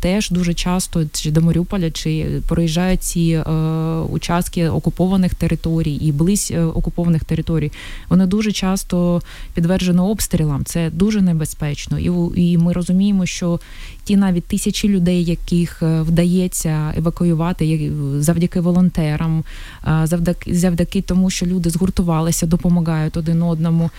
теж 0.00 0.30
дуже 0.30 0.54
часто 0.54 1.04
чи 1.12 1.30
до 1.30 1.40
Маріуполя, 1.40 1.90
чи 1.90 2.26
проїжджають 2.48 3.02
ці 3.02 3.42
участки 4.10 4.68
окупованих 4.68 5.34
територій 5.34 5.94
і 5.94 6.12
близь 6.12 6.52
окупованих 6.74 7.24
територій. 7.24 7.72
Вони 8.08 8.26
дуже 8.26 8.52
часто 8.52 8.65
підтверджено 9.54 10.10
обстрілам. 10.10 10.64
Це 10.64 10.90
дуже 10.90 11.20
небезпечно, 11.22 11.98
і 11.98 12.10
і 12.36 12.58
ми 12.58 12.72
розуміємо, 12.72 13.26
що 13.26 13.60
ті 14.04 14.16
навіть 14.16 14.44
тисячі 14.44 14.88
людей, 14.88 15.24
яких 15.24 15.82
е, 15.82 16.02
вдається 16.02 16.92
евакуювати 16.96 17.92
завдяки 18.18 18.60
волонтерам, 18.60 19.44
завдяки 20.04 20.54
завдяки 20.54 21.02
тому, 21.02 21.30
що 21.30 21.46
люди 21.46 21.70
згуртувалися, 21.70 22.46
допомагають 22.46 23.16
один 23.16 23.42
одному. 23.42 23.90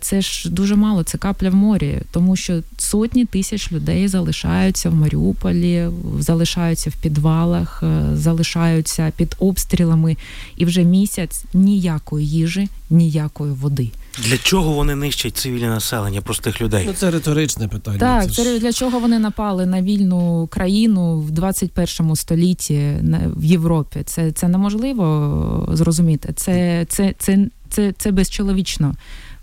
Це 0.00 0.20
ж 0.20 0.50
дуже 0.50 0.76
мало, 0.76 1.02
це 1.02 1.18
капля 1.18 1.50
в 1.50 1.54
морі, 1.54 1.98
тому 2.10 2.36
що 2.36 2.62
сотні 2.78 3.24
тисяч 3.24 3.72
людей 3.72 4.08
залишаються 4.08 4.90
в 4.90 4.94
Маріуполі, 4.94 5.88
залишаються 6.18 6.90
в 6.90 6.92
підвалах, 6.92 7.82
е, 7.82 8.16
залишаються 8.16 9.12
під 9.16 9.36
обстрілами, 9.38 10.16
і 10.56 10.64
вже 10.64 10.84
місяць 10.84 11.44
ніякої 11.54 12.28
їжі, 12.28 12.68
ніякої 12.90 13.52
води. 13.52 13.81
Для 14.18 14.38
чого 14.38 14.72
вони 14.72 14.94
нищать 14.94 15.36
цивільне 15.36 15.68
населення, 15.68 16.20
простих 16.20 16.60
людей? 16.60 16.84
Ну, 16.86 16.92
це 16.92 17.10
риторичне 17.10 17.68
питання. 17.68 17.98
Так, 17.98 18.32
це, 18.32 18.44
це 18.44 18.58
для 18.58 18.72
чого 18.72 18.98
вони 18.98 19.18
напали 19.18 19.66
на 19.66 19.82
вільну 19.82 20.46
країну 20.46 21.20
в 21.20 21.30
21 21.30 22.16
столітті 22.16 22.96
в 23.36 23.44
Європі? 23.44 24.02
Це 24.06 24.32
це 24.32 24.48
неможливо 24.48 25.68
зрозуміти. 25.72 26.32
Це 26.36 26.86
це, 26.88 27.14
це, 27.18 27.38
це, 27.70 27.92
це 27.98 28.10
безчоловічно. 28.10 28.94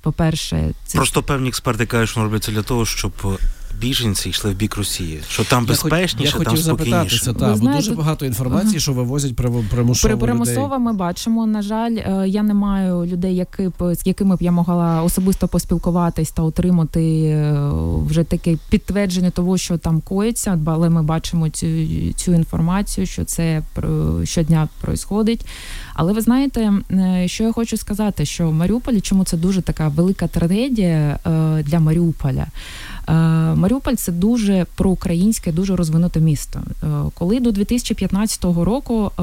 По-перше, 0.02 0.72
це 0.86 0.98
просто 0.98 1.24
певні 1.24 1.50
експерти 1.50 1.86
кажуть, 1.86 2.10
що 2.10 2.24
робиться 2.24 2.52
для 2.52 2.62
того, 2.62 2.86
щоб 2.86 3.12
біженці 3.80 4.30
йшли 4.30 4.52
в 4.52 4.56
бік 4.56 4.78
Росії, 4.78 5.20
що 5.30 5.44
там 5.44 5.66
безпечніше, 5.66 6.26
я 6.26 6.32
там 6.32 6.46
хотів 6.46 6.64
спокійніше. 6.64 7.16
запитатися, 7.16 7.34
та, 7.34 7.56
бо 7.56 7.76
дуже 7.76 7.94
багато 7.94 8.26
інформації, 8.26 8.72
ага. 8.72 8.80
що 8.80 8.94
вивозять 8.94 9.36
примусово 9.36 10.16
При 10.16 10.26
примусово 10.26 10.68
людей. 10.68 10.80
ми 10.80 10.94
бачимо. 10.94 11.46
На 11.46 11.62
жаль, 11.62 11.96
е, 11.96 12.24
я 12.28 12.44
не 12.44 12.54
маю 12.54 13.06
людей, 13.06 13.36
які 13.36 13.68
б 13.80 13.96
з 13.96 14.08
якими 14.08 14.36
б 14.36 14.42
я 14.42 14.52
могла 14.52 15.04
особисто 15.04 15.48
поспілкуватись 15.48 16.32
та 16.32 16.44
отримати 16.44 17.24
е, 17.24 17.72
вже 18.08 18.24
таке 18.24 18.58
підтвердження 18.70 19.30
того, 19.30 19.58
що 19.58 19.78
там 19.78 20.02
коїться, 20.02 20.60
але 20.66 20.90
ми 20.90 21.04
бачимо 21.04 21.50
цю 21.50 21.68
цю 22.16 22.34
інформацію, 22.34 23.08
що 23.08 23.26
це 23.26 23.62
щодня 24.24 24.68
відбувається. 24.88 25.46
Але 25.94 26.14
ви 26.14 26.22
знаєте, 26.22 26.74
е, 26.92 27.24
що 27.28 27.44
я 27.44 27.52
хочу 27.52 27.78
сказати, 27.78 28.26
що 28.26 28.50
в 28.50 28.54
Маріуполі, 28.54 29.02
чому 29.02 29.24
це 29.24 29.38
дуже 29.38 29.62
така 29.62 29.88
велика 29.88 30.28
трагедія 30.28 31.20
для 31.66 31.80
Маріуполя? 31.80 32.48
Е, 33.10 33.14
Маріуполь 33.56 33.94
це 33.94 34.12
дуже 34.12 34.66
проукраїнське, 34.76 35.52
дуже 35.52 35.76
розвинуте 35.76 36.20
місто. 36.20 36.60
Е, 36.84 36.88
коли 37.14 37.40
до 37.40 37.52
2015 37.52 38.44
року 38.44 39.12
е, 39.20 39.22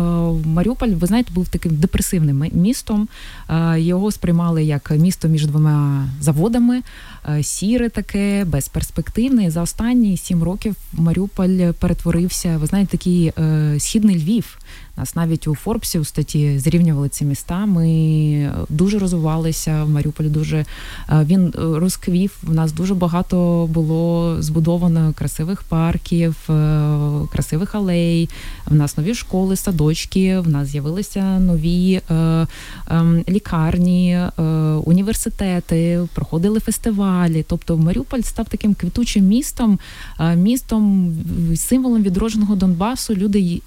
Маріуполь, 0.48 0.88
ви 0.88 1.06
знаєте, 1.06 1.32
був 1.34 1.48
таким 1.48 1.76
депресивним 1.76 2.44
містом. 2.52 3.08
Його 3.76 4.10
сприймали 4.10 4.64
як 4.64 4.90
місто 4.90 5.28
між 5.28 5.46
двома 5.46 6.08
заводами, 6.20 6.82
сіре 7.42 7.88
таке, 7.88 8.44
безперспективне. 8.44 9.50
За 9.50 9.62
останні 9.62 10.16
сім 10.16 10.42
років 10.42 10.76
Маріуполь 10.92 11.72
перетворився. 11.72 12.58
Ви 12.58 12.66
знаєте, 12.66 12.98
такий 12.98 13.32
східний 13.78 14.16
Львів. 14.16 14.58
Нас 14.96 15.16
навіть 15.16 15.48
у 15.48 15.54
Форбсі 15.54 15.98
у 15.98 16.04
статті 16.04 16.58
зрівнювали 16.58 17.08
ці 17.08 17.24
міста. 17.24 17.66
Ми 17.66 18.52
дуже 18.68 18.98
розвивалися 18.98 19.84
в 19.84 19.90
Маріуполі. 19.90 20.28
Дуже 20.28 20.64
він 21.10 21.52
розквів. 21.56 22.38
У 22.48 22.52
нас 22.52 22.72
дуже 22.72 22.94
багато 22.94 23.68
було 23.72 24.36
збудовано 24.42 25.12
красивих 25.18 25.62
парків, 25.62 26.36
е, 26.50 26.90
красивих 27.32 27.74
алей. 27.74 28.28
В 28.66 28.74
нас 28.74 28.96
нові 28.96 29.14
школи, 29.14 29.56
садочки. 29.56 30.38
В 30.38 30.48
нас 30.48 30.68
з'явилися 30.68 31.38
нові 31.38 32.00
е, 32.10 32.46
ем, 32.88 33.24
лікарні, 33.28 34.10
е, 34.12 34.42
університети, 34.84 36.08
проходили 36.14 36.60
фестивалі. 36.60 37.44
Тобто, 37.48 37.76
Маріуполь 37.76 38.20
став 38.20 38.46
таким 38.48 38.74
квітучим 38.74 39.24
містом, 39.24 39.78
містом 40.36 41.14
символом 41.56 42.02
відродженого 42.02 42.54
Донбасу. 42.54 43.14
Люди 43.14 43.60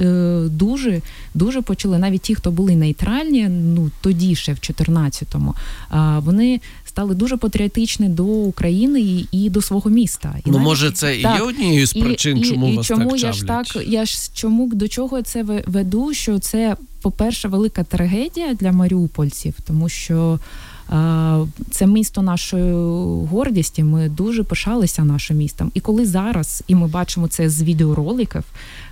дуже 0.52 1.02
дуже 1.34 1.62
почали, 1.62 1.98
навіть 1.98 2.22
ті, 2.22 2.36
хто 2.36 2.52
були 2.52 2.76
нейтральні, 2.76 3.48
ну 3.50 3.92
тоді 4.02 4.36
ще 4.36 4.54
в 4.54 4.58
14-му, 4.58 5.56
вони 6.20 6.62
стали 6.86 7.16
дуже 7.16 7.38
патріотичні 7.38 8.10
до 8.10 8.26
України 8.26 9.02
і, 9.02 9.28
і 9.32 9.50
до 9.50 9.62
свого 9.62 9.90
міста. 9.90 10.36
І 10.38 10.42
ну 10.46 10.54
навіть, 10.54 10.66
може, 10.66 10.92
це 10.92 11.16
і 11.16 11.22
є 11.22 11.40
однією 11.42 11.88
з 11.88 11.94
причин, 11.94 12.38
і, 12.38 12.42
чому 12.42 12.68
і, 12.68 12.78
вас 12.78 12.86
чому 12.86 13.10
так 13.10 13.20
я 13.20 13.34
ж 13.34 13.46
так 13.46 13.78
я 13.86 14.06
ж 14.06 14.30
чому 14.34 14.70
до 14.74 14.88
чого 14.88 15.18
я 15.18 15.24
це 15.24 15.44
веду? 15.68 16.14
Що 16.14 16.40
це, 16.40 16.76
по-перше, 17.02 17.48
велика 17.48 17.84
трагедія 17.84 18.54
для 18.54 18.72
маріупольців, 18.72 19.54
тому 19.68 19.90
що. 19.90 20.40
Це 21.72 21.88
місто 21.88 22.22
нашої 22.22 22.74
гордісті. 23.26 23.84
Ми 23.84 24.10
дуже 24.10 24.44
пишалися 24.44 25.04
нашим 25.04 25.38
містом. 25.38 25.72
І 25.74 25.80
коли 25.80 26.06
зараз, 26.06 26.64
і 26.68 26.76
ми 26.76 26.88
бачимо 26.88 27.28
це 27.28 27.50
з 27.50 27.64
відеороликів, 27.64 28.44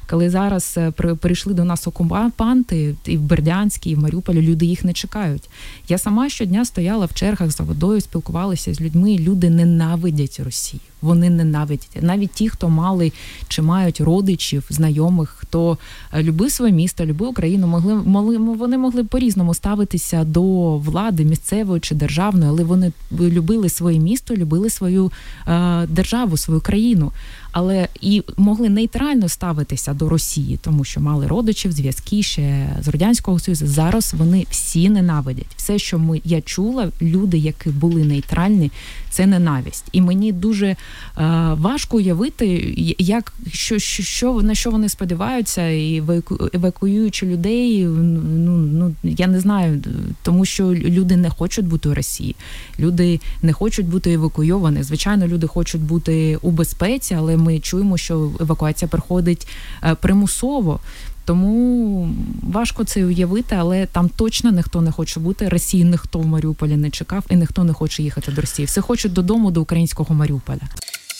коли 0.09 0.29
зараз 0.29 0.75
е, 0.77 0.91
прийшли 0.91 1.53
до 1.53 1.63
нас 1.63 1.87
окупанти 1.87 2.95
і 3.05 3.17
в 3.17 3.21
Бердянській, 3.21 3.89
і 3.89 3.95
в 3.95 3.99
Маріуполі, 3.99 4.41
люди 4.41 4.65
їх 4.65 4.83
не 4.85 4.93
чекають. 4.93 5.49
Я 5.89 5.97
сама 5.97 6.29
щодня 6.29 6.65
стояла 6.65 7.05
в 7.05 7.13
чергах 7.13 7.51
за 7.51 7.63
водою, 7.63 8.01
спілкувалася 8.01 8.73
з 8.73 8.81
людьми. 8.81 9.17
Люди 9.17 9.49
ненавидять 9.49 10.39
Росію. 10.45 10.81
Вони 11.01 11.29
ненавидять 11.29 11.97
навіть 12.01 12.31
ті, 12.31 12.49
хто 12.49 12.69
мали 12.69 13.11
чи 13.47 13.61
мають 13.61 14.01
родичів, 14.01 14.63
знайомих, 14.69 15.29
хто 15.29 15.77
е, 16.13 16.23
любив 16.23 16.51
своє 16.51 16.73
місто, 16.73 17.05
любив 17.05 17.29
Україну, 17.29 17.67
могли 17.67 17.95
могли 17.95 18.37
вони 18.37 18.77
могли 18.77 19.03
по 19.03 19.19
різному 19.19 19.53
ставитися 19.53 20.23
до 20.23 20.77
влади 20.77 21.25
місцевої 21.25 21.79
чи 21.81 21.95
державної, 21.95 22.49
але 22.49 22.63
вони 22.63 22.91
любили 23.11 23.69
своє 23.69 23.99
місто, 23.99 24.35
любили 24.35 24.69
свою 24.69 25.11
е, 25.47 25.85
державу, 25.87 26.37
свою 26.37 26.61
країну. 26.61 27.11
але 27.51 27.87
і 28.01 28.23
могли 28.37 28.69
нейтрально 28.69 29.29
ставитися 29.29 29.93
до 29.93 30.09
Росії, 30.09 30.59
тому 30.61 30.83
що 30.83 31.01
мали 31.01 31.27
родичів, 31.27 31.71
зв'язки 31.71 32.23
ще 32.23 32.75
з 32.81 32.87
радянського 32.87 33.39
союзу. 33.39 33.67
Зараз 33.67 34.13
вони 34.17 34.45
всі 34.49 34.89
ненавидять. 34.89 35.47
Все, 35.55 35.79
що 35.79 35.99
ми 35.99 36.21
я 36.23 36.41
чула, 36.41 36.91
люди, 37.01 37.37
які 37.37 37.69
були 37.69 38.03
нейтральні, 38.03 38.71
це 39.09 39.25
ненависть. 39.25 39.85
І 39.91 40.01
мені 40.01 40.31
дуже 40.31 40.75
важко 41.57 41.97
уявити, 41.97 42.73
як 42.97 43.33
що, 43.51 43.79
що, 43.79 44.03
що 44.03 44.41
на 44.41 44.55
що 44.55 44.71
вони 44.71 44.89
сподіваються, 44.89 45.69
і 45.69 46.01
еваку- 46.01 46.49
евакуюючи 46.53 47.25
людей. 47.25 47.83
Ну 47.85 48.57
ну 48.57 48.95
я 49.03 49.27
не 49.27 49.39
знаю, 49.39 49.83
тому 50.23 50.45
що 50.45 50.65
люди 50.73 51.15
не 51.15 51.29
хочуть 51.29 51.65
бути 51.65 51.89
у 51.89 51.93
Росії. 51.93 52.35
Люди 52.79 53.19
не 53.41 53.53
хочуть 53.53 53.85
бути 53.87 54.13
евакуйовані. 54.13 54.83
Звичайно, 54.83 55.27
люди 55.27 55.47
хочуть 55.47 55.81
бути 55.81 56.37
у 56.41 56.51
безпеці, 56.51 57.15
але 57.15 57.37
ми 57.37 57.59
чуємо, 57.59 57.97
що 57.97 58.31
евакуація 58.39 58.89
проходить 58.89 59.47
е, 59.83 59.95
примусово. 59.95 60.79
Тому 61.27 62.09
важко 62.43 62.83
це 62.83 63.05
уявити, 63.05 63.55
але 63.55 63.85
там 63.85 64.09
точно 64.09 64.51
ніхто 64.51 64.81
не 64.81 64.91
хоче 64.91 65.19
бути. 65.19 65.49
Росії 65.49 65.83
ніхто 65.83 66.19
в 66.19 66.27
Маріуполі 66.27 66.77
не 66.77 66.89
чекав, 66.89 67.23
і 67.29 67.35
ніхто 67.35 67.63
не 67.63 67.73
хоче 67.73 68.03
їхати 68.03 68.31
до 68.31 68.41
Росії. 68.41 68.65
Всі 68.65 68.81
хочуть 68.81 69.13
додому 69.13 69.51
до 69.51 69.61
українського 69.61 70.15
Маріуполя. 70.15 70.61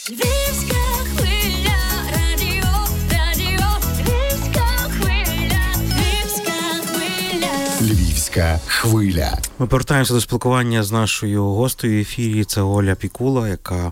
Львівська 0.10 0.76
хвиля, 1.16 1.78
радіо, 2.12 2.88
радіо, 3.12 3.68
Львівська 4.00 4.68
хвиля, 4.90 5.62
Львівська 5.78 6.54
хвиля. 6.86 7.94
Львівська 7.94 8.60
хвиля. 8.68 9.38
Ми 9.60 9.68
повертаємося 9.68 10.14
до 10.14 10.22
спілкування 10.22 10.84
з 10.84 10.92
нашою 10.92 11.46
гостею 11.46 11.98
в 11.98 12.02
ефірі. 12.02 12.44
Це 12.44 12.62
Оля 12.62 12.96
Пікула, 12.96 13.48
яка 13.48 13.92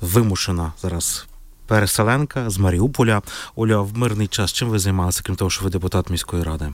вимушена 0.00 0.72
зараз. 0.82 1.26
Переселенка 1.66 2.50
з 2.50 2.58
Маріуполя. 2.58 3.22
Оля, 3.56 3.80
в 3.80 3.98
мирний 3.98 4.26
час 4.26 4.52
чим 4.52 4.68
ви 4.68 4.78
займалися, 4.78 5.20
крім 5.24 5.36
того, 5.36 5.50
що 5.50 5.64
ви 5.64 5.70
депутат 5.70 6.10
міської 6.10 6.42
ради? 6.42 6.68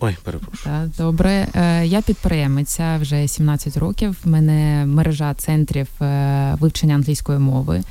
Ой, 0.00 0.16
перепрошую. 0.24 0.74
Так, 0.74 0.88
добре. 0.98 1.46
Е, 1.54 1.86
Я 1.86 2.02
підприємиця 2.02 2.98
вже 2.98 3.28
17 3.28 3.76
років. 3.76 4.16
В 4.24 4.28
мене 4.28 4.86
мережа 4.86 5.34
центрів 5.34 5.88
е, 6.00 6.56
вивчення 6.60 6.94
англійської 6.94 7.38
мови. 7.38 7.82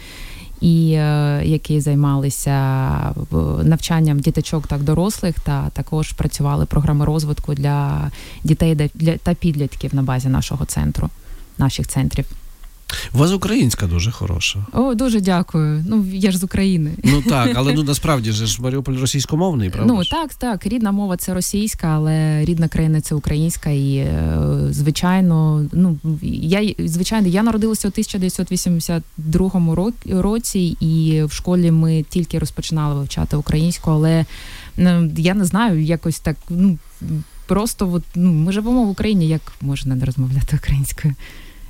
І 0.61 0.91
е, 0.91 1.41
які 1.45 1.81
займалися 1.81 2.55
навчанням 3.63 4.19
діточок 4.19 4.67
та 4.67 4.77
дорослих, 4.77 5.39
та 5.39 5.69
також 5.69 6.11
працювали 6.11 6.65
програми 6.65 7.05
розвитку 7.05 7.53
для 7.53 8.11
дітей 8.43 8.91
та 9.23 9.33
підлітків 9.33 9.95
на 9.95 10.01
базі 10.01 10.29
нашого 10.29 10.65
центру, 10.65 11.09
наших 11.57 11.87
центрів. 11.87 12.25
У 13.13 13.17
вас 13.17 13.32
українська 13.32 13.88
дуже 13.88 14.12
хороша. 14.12 14.65
О, 14.74 14.94
дуже 14.94 15.22
дякую. 15.22 15.86
Ну 15.88 16.06
я 16.13 16.32
ж 16.32 16.38
з 16.38 16.44
України. 16.44 16.91
Ну 17.03 17.22
так, 17.22 17.51
але 17.56 17.74
ну 17.74 17.84
насправді 17.88 18.32
ж 18.32 18.62
Маріуполь 18.62 18.94
російськомовний, 18.94 19.70
правда? 19.70 19.94
Ну 19.94 20.06
так, 20.06 20.34
так. 20.34 20.65
Рідна 20.65 20.91
мова 20.91 21.17
це 21.17 21.34
російська, 21.34 21.88
але 21.88 22.46
рідна 22.46 22.67
країна 22.67 23.01
це 23.01 23.15
українська. 23.15 23.70
І 23.70 23.96
е, 23.96 24.38
звичайно, 24.70 25.65
ну 25.74 25.98
я 26.22 26.74
звичайно, 26.79 27.27
я 27.27 27.44
народилася 27.44 27.88
у 27.88 27.91
1982 27.91 29.50
ро- 29.50 30.22
році, 30.22 30.77
і 30.79 31.24
в 31.24 31.32
школі 31.32 31.72
ми 31.72 32.06
тільки 32.10 32.39
розпочинали 32.39 32.96
вивчати 32.96 33.38
українську, 33.38 33.91
але 33.91 34.25
ну, 34.77 35.12
я 35.17 35.34
не 35.34 35.46
знаю, 35.46 35.82
якось 35.84 36.20
так. 36.20 36.36
Ну 36.50 36.77
просто 37.48 37.91
от, 37.94 38.03
ну, 38.15 38.32
ми 38.34 38.51
живемо 38.51 38.84
в 38.84 38.89
Україні, 38.89 39.27
як 39.27 39.41
можна 39.62 39.96
не 39.96 40.06
розмовляти 40.06 40.56
українською? 40.63 41.13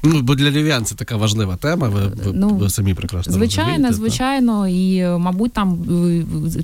Ну, 0.04 0.22
бо 0.22 0.36
для 0.36 0.50
львів'ян 0.50 0.86
це 0.86 0.96
така 0.96 1.16
важлива 1.16 1.56
тема. 1.56 1.90
Ви, 1.90 2.02
ви, 2.02 2.32
Ну, 2.34 2.50
ви 2.50 2.70
самі 2.70 2.94
прекрасно 2.94 3.34
Звичайно, 3.34 3.72
розумієте, 3.72 3.96
звичайно, 3.96 4.68
і 4.68 4.98
е, 4.98 5.18
мабуть, 5.18 5.54
там 5.54 5.78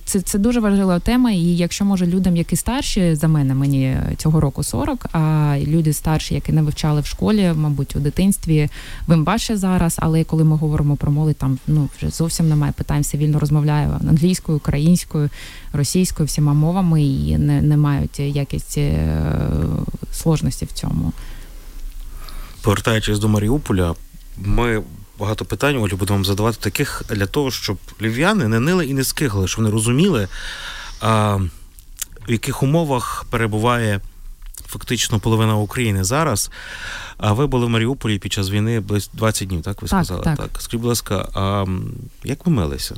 це, 0.06 0.22
це 0.22 0.40
дуже 0.40 0.60
важлива 0.60 1.00
тема. 1.00 1.32
І 1.32 1.42
якщо 1.42 1.86
може 1.86 2.06
людям, 2.08 2.38
які 2.38 2.56
старші 2.56 3.16
за 3.16 3.28
мене, 3.28 3.54
мені 3.54 3.98
цього 4.18 4.40
року 4.40 4.64
40, 4.64 5.06
а 5.12 5.58
люди 5.68 5.94
старші, 5.94 6.34
які 6.34 6.52
не 6.52 6.62
вивчали 6.62 7.02
в 7.02 7.06
школі, 7.06 7.52
мабуть, 7.56 7.96
у 7.96 8.00
дитинстві 8.00 8.70
вим 9.08 9.26
важче 9.26 9.58
зараз. 9.58 9.96
Але 10.00 10.24
коли 10.24 10.44
ми 10.44 10.56
говоримо 10.56 10.96
про 10.96 11.12
молодь, 11.12 11.38
там 11.38 11.60
ну 11.68 11.90
вже 11.98 12.10
зовсім 12.10 12.50
немає 12.50 12.74
питань, 12.78 13.02
все 13.02 13.18
вільно 13.18 13.40
розмовляю 13.40 13.98
англійською, 14.10 14.58
українською, 14.58 15.30
російською, 15.74 16.28
всіма 16.28 16.54
мовами 16.54 17.04
і 17.04 17.38
не, 17.38 17.62
не 17.62 17.78
мають 17.78 18.20
якісь 18.20 18.78
е, 18.78 19.20
сложності 20.12 20.66
в 20.66 20.72
цьому. 20.72 21.14
Повертаючись 22.64 23.20
до 23.20 23.28
Маріуполя, 23.28 23.96
ми 24.38 24.84
багато 25.20 25.46
питань 25.46 25.76
Олю 25.78 25.98
будемо 25.98 26.18
вам 26.18 26.26
задавати 26.26 26.58
таких 26.60 27.04
для 27.10 27.26
того, 27.26 27.52
щоб 27.52 27.78
львів'яни 28.02 28.48
не 28.48 28.60
нили 28.60 28.86
і 28.86 28.94
не 28.94 29.04
скигли, 29.04 29.48
щоб 29.48 29.64
вони 29.64 29.74
розуміли, 29.74 30.28
а, 31.02 31.36
в 32.28 32.32
яких 32.32 32.64
умовах 32.64 33.26
перебуває 33.30 34.02
фактично 34.68 35.20
половина 35.20 35.56
України 35.56 36.04
зараз. 36.04 36.52
А 37.18 37.34
ви 37.34 37.48
були 37.48 37.66
в 37.66 37.70
Маріуполі 37.70 38.20
під 38.20 38.34
час 38.34 38.50
війни 38.50 38.80
близько 38.80 39.12
20 39.18 39.48
днів, 39.48 39.62
так 39.62 39.82
ви 39.82 39.88
Так, 39.88 40.06
сказали? 40.06 40.24
так. 40.24 40.50
Скажіть, 40.60 40.82
будь 40.82 40.90
ласка, 40.90 41.30
а 41.34 41.66
як 42.24 42.46
ви 42.46 42.52
милися? 42.52 42.96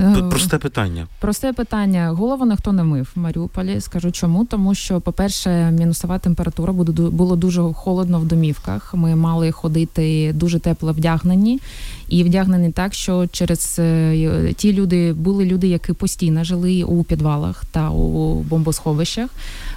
Е, 0.00 0.22
Просте 0.30 0.58
питання. 0.58 1.06
Просте 1.20 1.52
питання. 1.52 2.08
Голову 2.08 2.46
ніхто 2.46 2.72
не 2.72 2.84
мив 2.84 3.12
в 3.16 3.18
Маріуполі. 3.18 3.80
Скажу 3.80 4.10
чому, 4.10 4.44
тому 4.44 4.74
що, 4.74 5.00
по-перше, 5.00 5.70
мінусова 5.70 6.18
температура 6.18 6.72
було 6.72 7.36
дуже 7.36 7.62
холодно 7.62 8.18
в 8.20 8.24
домівках. 8.24 8.94
Ми 8.94 9.16
мали 9.16 9.52
ходити 9.52 10.32
дуже 10.32 10.58
тепло 10.58 10.92
вдягнені 10.92 11.60
і 12.08 12.24
вдягнені 12.24 12.72
так, 12.72 12.94
що 12.94 13.26
через 13.26 13.76
е, 13.78 14.52
ті 14.56 14.72
люди 14.72 15.12
були 15.12 15.44
люди, 15.44 15.68
які 15.68 15.92
постійно 15.92 16.44
жили 16.44 16.82
у 16.82 17.04
підвалах 17.04 17.64
та 17.64 17.90
у 17.90 18.42
бомбосховищах. 18.42 19.30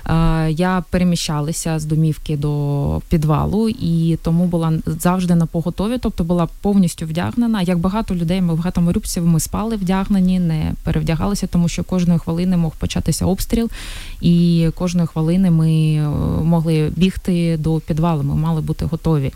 Е, 0.06 0.52
Я 0.52 0.84
переміщалася 0.90 1.80
з 1.80 1.86
домівки 1.86 2.38
до 2.38 3.02
підвалу, 3.10 3.70
і 3.70 4.18
тому 4.24 4.46
була 4.46 4.74
завжди 4.86 5.36
на 5.36 5.46
поготові, 5.46 5.98
тобто 6.02 6.24
була 6.24 6.48
повністю 6.62 7.06
вдягнена. 7.06 7.62
Як 7.62 7.78
багато 7.78 8.16
людей, 8.16 8.42
ми 8.42 8.56
багато 8.56 8.82
марюбців, 8.82 9.28
ми 9.28 9.40
спали 9.40 9.76
вдягнені, 9.76 10.13
не 10.22 10.74
перевдягалися, 10.84 11.48
тому 11.48 11.68
що 11.68 11.84
кожної 11.84 12.20
хвилини 12.20 12.58
мог 12.58 12.76
початися 12.76 13.26
обстріл, 13.26 13.70
і 14.22 14.70
кожної 14.76 15.08
хвилини 15.08 15.52
ми 15.52 15.72
е, 15.72 16.08
могли 16.44 16.92
бігти 16.96 17.58
до 17.58 17.80
підвалу. 17.80 18.24
Ми 18.24 18.36
мали 18.36 18.62
бути 18.62 18.86
готові. 18.86 19.32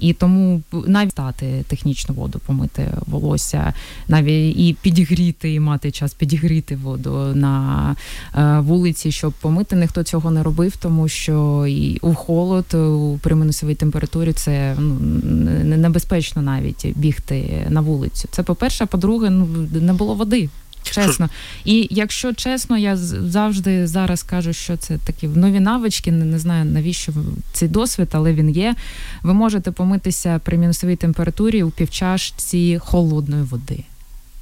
І 0.00 0.12
тому 0.12 0.62
навіть 0.86 1.12
стати 1.12 1.64
технічну 1.68 2.14
воду, 2.14 2.40
помити 2.46 2.88
волосся, 3.06 3.74
навіть 4.08 4.56
і 4.58 4.76
підігріти, 4.82 5.54
і 5.54 5.60
мати 5.60 5.90
час 5.90 6.14
підігріти 6.14 6.76
воду 6.76 7.32
на 7.34 7.96
е, 8.34 8.60
вулиці, 8.60 9.12
щоб 9.12 9.32
помити. 9.32 9.76
Ніхто 9.76 10.02
цього 10.02 10.30
не 10.30 10.42
робив, 10.42 10.76
тому 10.76 11.08
що 11.08 11.66
і 11.66 11.98
у 12.02 12.14
холод, 12.14 12.74
у 12.74 13.18
при 13.22 13.34
мінусовій 13.34 13.74
температурі 13.74 14.32
це 14.32 14.76
ну, 14.78 15.76
небезпечно 15.76 16.42
навіть 16.42 16.86
бігти 16.96 17.66
на 17.70 17.80
вулицю. 17.80 18.28
Це 18.30 18.42
по-перше, 18.42 18.84
а 18.84 18.86
по-друге, 18.86 19.30
ну 19.30 19.46
не 19.72 19.92
було 19.92 20.14
води. 20.14 20.48
Чесно, 20.82 21.28
і 21.64 21.88
якщо 21.90 22.32
чесно, 22.32 22.78
я 22.78 22.96
завжди 22.96 23.86
зараз 23.86 24.22
кажу, 24.22 24.52
що 24.52 24.76
це 24.76 24.98
такі 24.98 25.28
нові 25.28 25.60
навички. 25.60 26.12
Не, 26.12 26.24
не 26.24 26.38
знаю 26.38 26.64
навіщо 26.64 27.12
цей 27.52 27.68
досвід, 27.68 28.08
але 28.12 28.32
він 28.32 28.50
є. 28.50 28.74
Ви 29.22 29.34
можете 29.34 29.70
помитися 29.70 30.40
при 30.44 30.56
мінусовій 30.56 30.96
температурі 30.96 31.62
у 31.62 31.70
півчашці 31.70 32.78
холодної 32.78 33.42
води. 33.42 33.84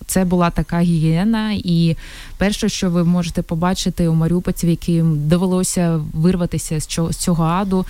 Це 0.07 0.25
була 0.25 0.51
така 0.51 0.81
гігієна, 0.81 1.53
і 1.53 1.97
перше, 2.37 2.69
що 2.69 2.91
ви 2.91 3.05
можете 3.05 3.43
побачити 3.43 4.09
у 4.09 4.15
маріупольців, 4.15 4.71
яким 4.71 5.29
довелося 5.29 6.01
вирватися 6.13 6.81
з 6.81 6.87
цього, 7.17 7.45
аду, 7.45 7.87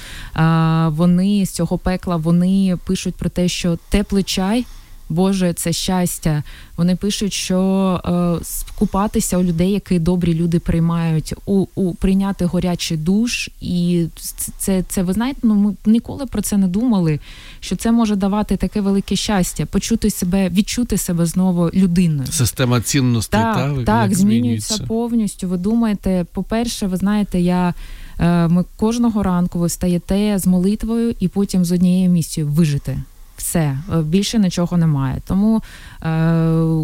вони 0.96 1.46
з 1.46 1.50
цього 1.50 1.78
пекла 1.78 2.16
вони 2.16 2.78
пишуть 2.84 3.14
про 3.14 3.30
те, 3.30 3.48
що 3.48 3.78
теплий 3.88 4.22
чай. 4.22 4.64
Боже, 5.09 5.53
це 5.53 5.73
щастя. 5.73 6.42
Вони 6.77 6.97
пишуть, 6.97 7.33
що 7.33 7.61
е, 8.05 8.44
купатися 8.79 9.38
у 9.38 9.42
людей, 9.42 9.71
які 9.71 9.99
добрі 9.99 10.35
люди 10.35 10.59
приймають, 10.59 11.35
у, 11.47 11.66
у 11.75 11.94
прийняти 11.94 12.44
горячий 12.44 12.97
душ, 12.97 13.51
і 13.61 14.07
це, 14.16 14.53
це, 14.59 14.85
це 14.88 15.03
ви 15.03 15.12
знаєте, 15.12 15.40
ну 15.42 15.55
ми 15.55 15.92
ніколи 15.92 16.27
про 16.27 16.42
це 16.42 16.57
не 16.57 16.68
думали. 16.68 17.21
Що 17.61 17.77
це 17.77 17.92
може 17.92 18.16
давати 18.16 18.57
таке 18.57 18.81
велике 18.81 19.16
щастя, 19.16 19.66
почути 19.66 20.11
себе, 20.11 20.49
відчути 20.49 20.99
себе 20.99 21.27
знову 21.27 21.71
людиною. 21.75 22.29
Система 22.31 22.81
цінностей, 22.81 23.40
Так, 23.40 23.57
та, 23.57 23.85
так, 23.85 24.11
як 24.11 24.14
змінюється 24.18 24.79
повністю. 24.79 25.49
Ви 25.49 25.57
думаєте, 25.57 26.27
по-перше, 26.33 26.87
ви 26.87 26.97
знаєте, 26.97 27.40
я 27.40 27.75
е, 28.21 28.49
ми 28.49 28.64
кожного 28.77 29.23
ранку 29.23 29.59
ви 29.59 29.66
встаєте 29.66 30.38
з 30.38 30.47
молитвою 30.47 31.14
і 31.21 31.29
потім 31.29 31.64
з 31.64 31.73
однією 31.73 32.11
місією 32.11 32.53
вижити. 32.53 32.99
Все, 33.38 33.79
е, 33.94 34.03
більше 34.03 34.38
нічого 34.38 34.77
немає. 34.77 35.20
Тому 35.27 35.62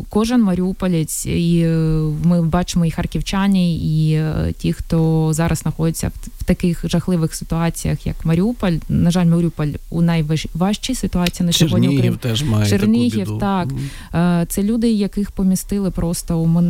кожен 0.09 0.43
маріуполець, 0.43 1.27
і 1.27 1.61
е, 1.65 1.77
ми 2.25 2.43
бачимо 2.43 2.87
і 2.87 2.91
харківчані, 2.91 3.77
і 3.77 4.13
е, 4.13 4.53
ті, 4.59 4.73
хто 4.73 5.31
зараз 5.33 5.59
знаходиться 5.59 6.09
в, 6.09 6.45
таких 6.45 6.89
жахливих 6.89 7.35
ситуаціях, 7.35 8.07
як 8.07 8.25
Маріуполь. 8.25 8.73
На 8.89 9.11
жаль, 9.11 9.27
Маріуполь 9.27 9.69
у 9.91 10.03
найважчій 10.03 10.95
ситуації 10.95 11.47
на 11.47 11.53
сьогодні. 11.53 11.89
Чернігів 11.89 12.17
теж 12.17 12.43
має 12.43 12.71
Чернігів, 12.71 13.13
таку 13.13 13.33
біду. 13.33 13.39
так. 13.39 13.69
Е, 14.15 14.47
Це 14.49 14.63
люди, 14.63 14.91
яких 14.93 15.31
помістили 15.31 15.91
просто 15.91 16.39
у 16.39 16.63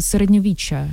середньовіччя, 0.00 0.88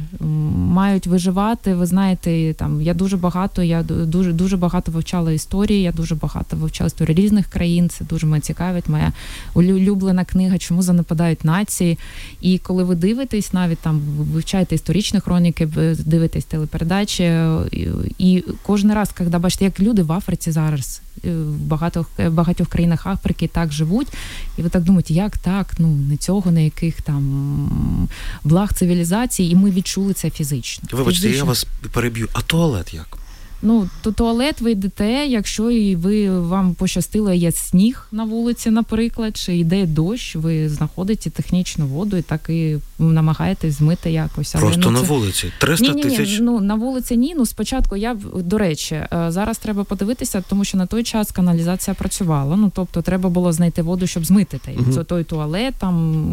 мають 0.55 1.07
виживати. 1.07 1.75
Ви 1.75 1.85
знаєте, 1.85 2.53
там 2.53 2.81
я 2.81 2.93
дуже 2.93 3.17
багато, 3.17 3.63
я 3.63 3.83
дуже 3.83 4.33
дуже 4.33 4.57
багато 4.57 4.91
вивчала 4.91 5.31
історії. 5.31 5.81
Я 5.81 5.91
дуже 5.91 6.15
багато 6.15 6.57
вивчала 6.57 6.87
історії 6.87 7.15
різних 7.15 7.47
країн. 7.47 7.89
Це 7.89 8.05
дуже 8.05 8.27
мене 8.27 8.41
цікавить. 8.41 8.89
Моя 8.89 9.11
улюблена 9.53 10.25
книга 10.25 10.57
Чому 10.57 10.81
занепадають 10.93 11.45
нації. 11.45 11.99
І 12.41 12.57
коли 12.57 12.83
ви 12.83 12.95
дивитесь, 12.95 13.53
навіть 13.53 13.79
там 13.79 13.99
вивчаєте 13.99 14.75
історичні 14.75 15.19
хроніки, 15.19 15.65
дивитесь 15.99 16.45
телепередачі, 16.45 17.23
е, 17.23 17.59
і, 18.17 18.43
кожен 18.63 18.93
раз, 18.93 19.09
коли 19.17 19.29
бачите, 19.29 19.65
як 19.65 19.79
люди 19.79 20.03
в 20.03 20.11
Африці 20.11 20.51
зараз. 20.51 21.01
е, 21.25 21.29
В 21.33 21.57
багатьох 21.57 22.09
багатьох 22.29 22.67
країнах 22.67 23.07
Африки 23.07 23.47
так 23.53 23.73
живуть, 23.73 24.07
і 24.57 24.61
ви 24.61 24.69
так 24.69 24.83
думаєте, 24.83 25.13
як 25.13 25.37
так? 25.37 25.73
Ну 25.79 25.87
не 25.87 26.17
цього, 26.17 26.51
не 26.51 26.63
яких 26.63 27.01
там 27.01 28.09
благ 28.43 28.73
цивілізації, 28.73 29.51
і 29.51 29.55
ми 29.55 29.71
відчули 29.71 30.13
це 30.13 30.29
фізично. 30.29 30.89
Вибачте, 30.91 31.29
я 31.29 31.43
вас 31.43 31.67
переб'ю. 31.93 32.27
А 32.33 32.41
туалет 32.41 32.93
як? 32.93 33.17
Ну, 33.65 33.89
то 34.01 34.11
туалет 34.11 34.61
ви 34.61 34.71
йдете, 34.71 35.25
якщо 35.27 35.71
і 35.71 35.95
ви 35.95 36.39
вам 36.39 36.73
пощастило, 36.73 37.33
є 37.33 37.51
сніг 37.51 38.07
на 38.11 38.23
вулиці, 38.23 38.69
наприклад, 38.69 39.37
чи 39.37 39.57
йде 39.57 39.85
дощ, 39.85 40.35
ви 40.35 40.69
знаходите 40.69 41.29
технічну 41.29 41.87
воду 41.87 42.17
і 42.17 42.21
так 42.21 42.49
і 42.49 42.77
намагаєтесь 42.99 43.73
змити 43.73 44.11
якось. 44.11 44.55
Але, 44.55 44.65
Просто 44.65 44.91
ну, 44.91 44.91
на 44.91 45.01
вулиці. 45.01 45.51
300 45.57 45.85
Ні, 45.85 45.93
ні, 45.93 45.95
ні, 45.95 46.17
тисяч. 46.17 46.39
ну 46.41 46.59
на 46.59 46.75
вулиці 46.75 47.17
ні. 47.17 47.33
Ну 47.37 47.45
спочатку 47.45 47.95
я 47.95 48.17
до 48.35 48.57
речі, 48.57 48.95
е, 48.95 49.07
зараз 49.27 49.57
треба 49.57 49.83
подивитися, 49.83 50.43
тому 50.49 50.65
що 50.65 50.77
на 50.77 50.85
той 50.85 51.03
час 51.03 51.31
каналізація 51.31 51.93
працювала. 51.93 52.55
Ну 52.55 52.71
тобто, 52.75 53.01
треба 53.01 53.29
було 53.29 53.51
знайти 53.51 53.81
воду, 53.81 54.07
щоб 54.07 54.25
змити 54.25 54.59
той, 54.65 54.77
це 54.93 55.03
той 55.03 55.23
туалет. 55.23 55.73
Там 55.77 56.25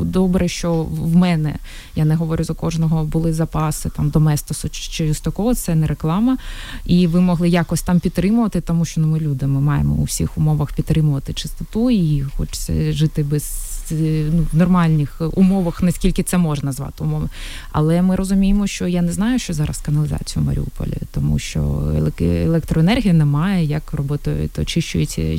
добре, 0.00 0.48
що 0.48 0.74
в 0.82 1.16
мене 1.16 1.54
я 1.96 2.04
не 2.04 2.14
говорю 2.14 2.44
за 2.44 2.54
кожного, 2.54 3.04
були 3.04 3.32
запаси 3.32 3.90
там 3.96 4.10
доместосу 4.10 4.68
чи 4.68 5.14
такого. 5.14 5.54
Це 5.54 5.74
не 5.74 5.86
реклама. 5.86 6.38
І 6.84 7.06
ви 7.06 7.20
могли 7.20 7.48
якось 7.48 7.82
там 7.82 8.00
підтримувати, 8.00 8.60
тому 8.60 8.84
що 8.84 9.00
ну 9.00 9.06
ми 9.06 9.20
люди, 9.20 9.46
ми 9.46 9.60
маємо 9.60 9.94
у 9.94 10.02
всіх 10.02 10.38
умовах 10.38 10.72
підтримувати 10.72 11.32
чистоту 11.32 11.90
і 11.90 12.22
хочеться 12.36 12.92
жити 12.92 13.22
без 13.22 13.68
ну, 13.90 14.46
в 14.52 14.56
нормальних 14.56 15.22
умовах, 15.34 15.82
наскільки 15.82 16.22
це 16.22 16.38
можна 16.38 16.72
звати 16.72 17.04
умови. 17.04 17.28
Але 17.72 18.02
ми 18.02 18.16
розуміємо, 18.16 18.66
що 18.66 18.86
я 18.86 19.02
не 19.02 19.12
знаю, 19.12 19.38
що 19.38 19.52
зараз 19.52 19.78
каналізація 19.78 20.42
в 20.42 20.46
Маріуполі, 20.46 20.96
тому 21.12 21.38
що 21.38 21.60
елек- 21.98 22.44
електроенергії 22.44 23.12
немає, 23.12 23.64
як 23.64 23.92
робити 23.92 24.48
то 24.52 24.64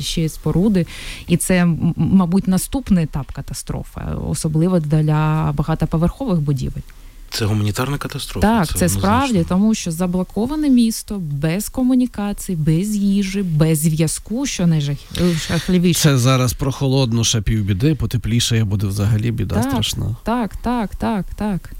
ще 0.00 0.28
споруди, 0.28 0.86
і 1.26 1.36
це, 1.36 1.66
мабуть, 1.96 2.48
наступний 2.48 3.04
етап 3.04 3.32
катастрофи, 3.32 4.00
особливо 4.28 4.80
для 4.80 5.52
багатоповерхових 5.56 6.40
будівель. 6.40 6.82
Це 7.30 7.44
гуманітарна 7.44 7.98
катастрофа. 7.98 8.46
Так, 8.46 8.66
це, 8.66 8.72
однозначно. 8.74 9.00
справді, 9.00 9.44
тому 9.48 9.74
що 9.74 9.90
заблоковане 9.90 10.70
місто 10.70 11.18
без 11.20 11.68
комунікацій, 11.68 12.56
без 12.56 12.96
їжі, 12.96 13.42
без 13.42 13.78
зв'язку, 13.78 14.46
що 14.46 14.66
найжахливіше. 14.66 16.00
Це 16.00 16.18
зараз 16.18 16.52
прохолодно, 16.52 17.24
ще 17.24 17.40
півбіди, 17.40 17.94
потепліше 17.94 18.64
буде 18.64 18.86
взагалі 18.86 19.30
біда 19.30 19.54
Так. 19.54 19.64
страшна. 19.64 20.16
Так, 20.24 20.56
так, 20.56 20.96
так, 20.96 21.26
так. 21.36 21.70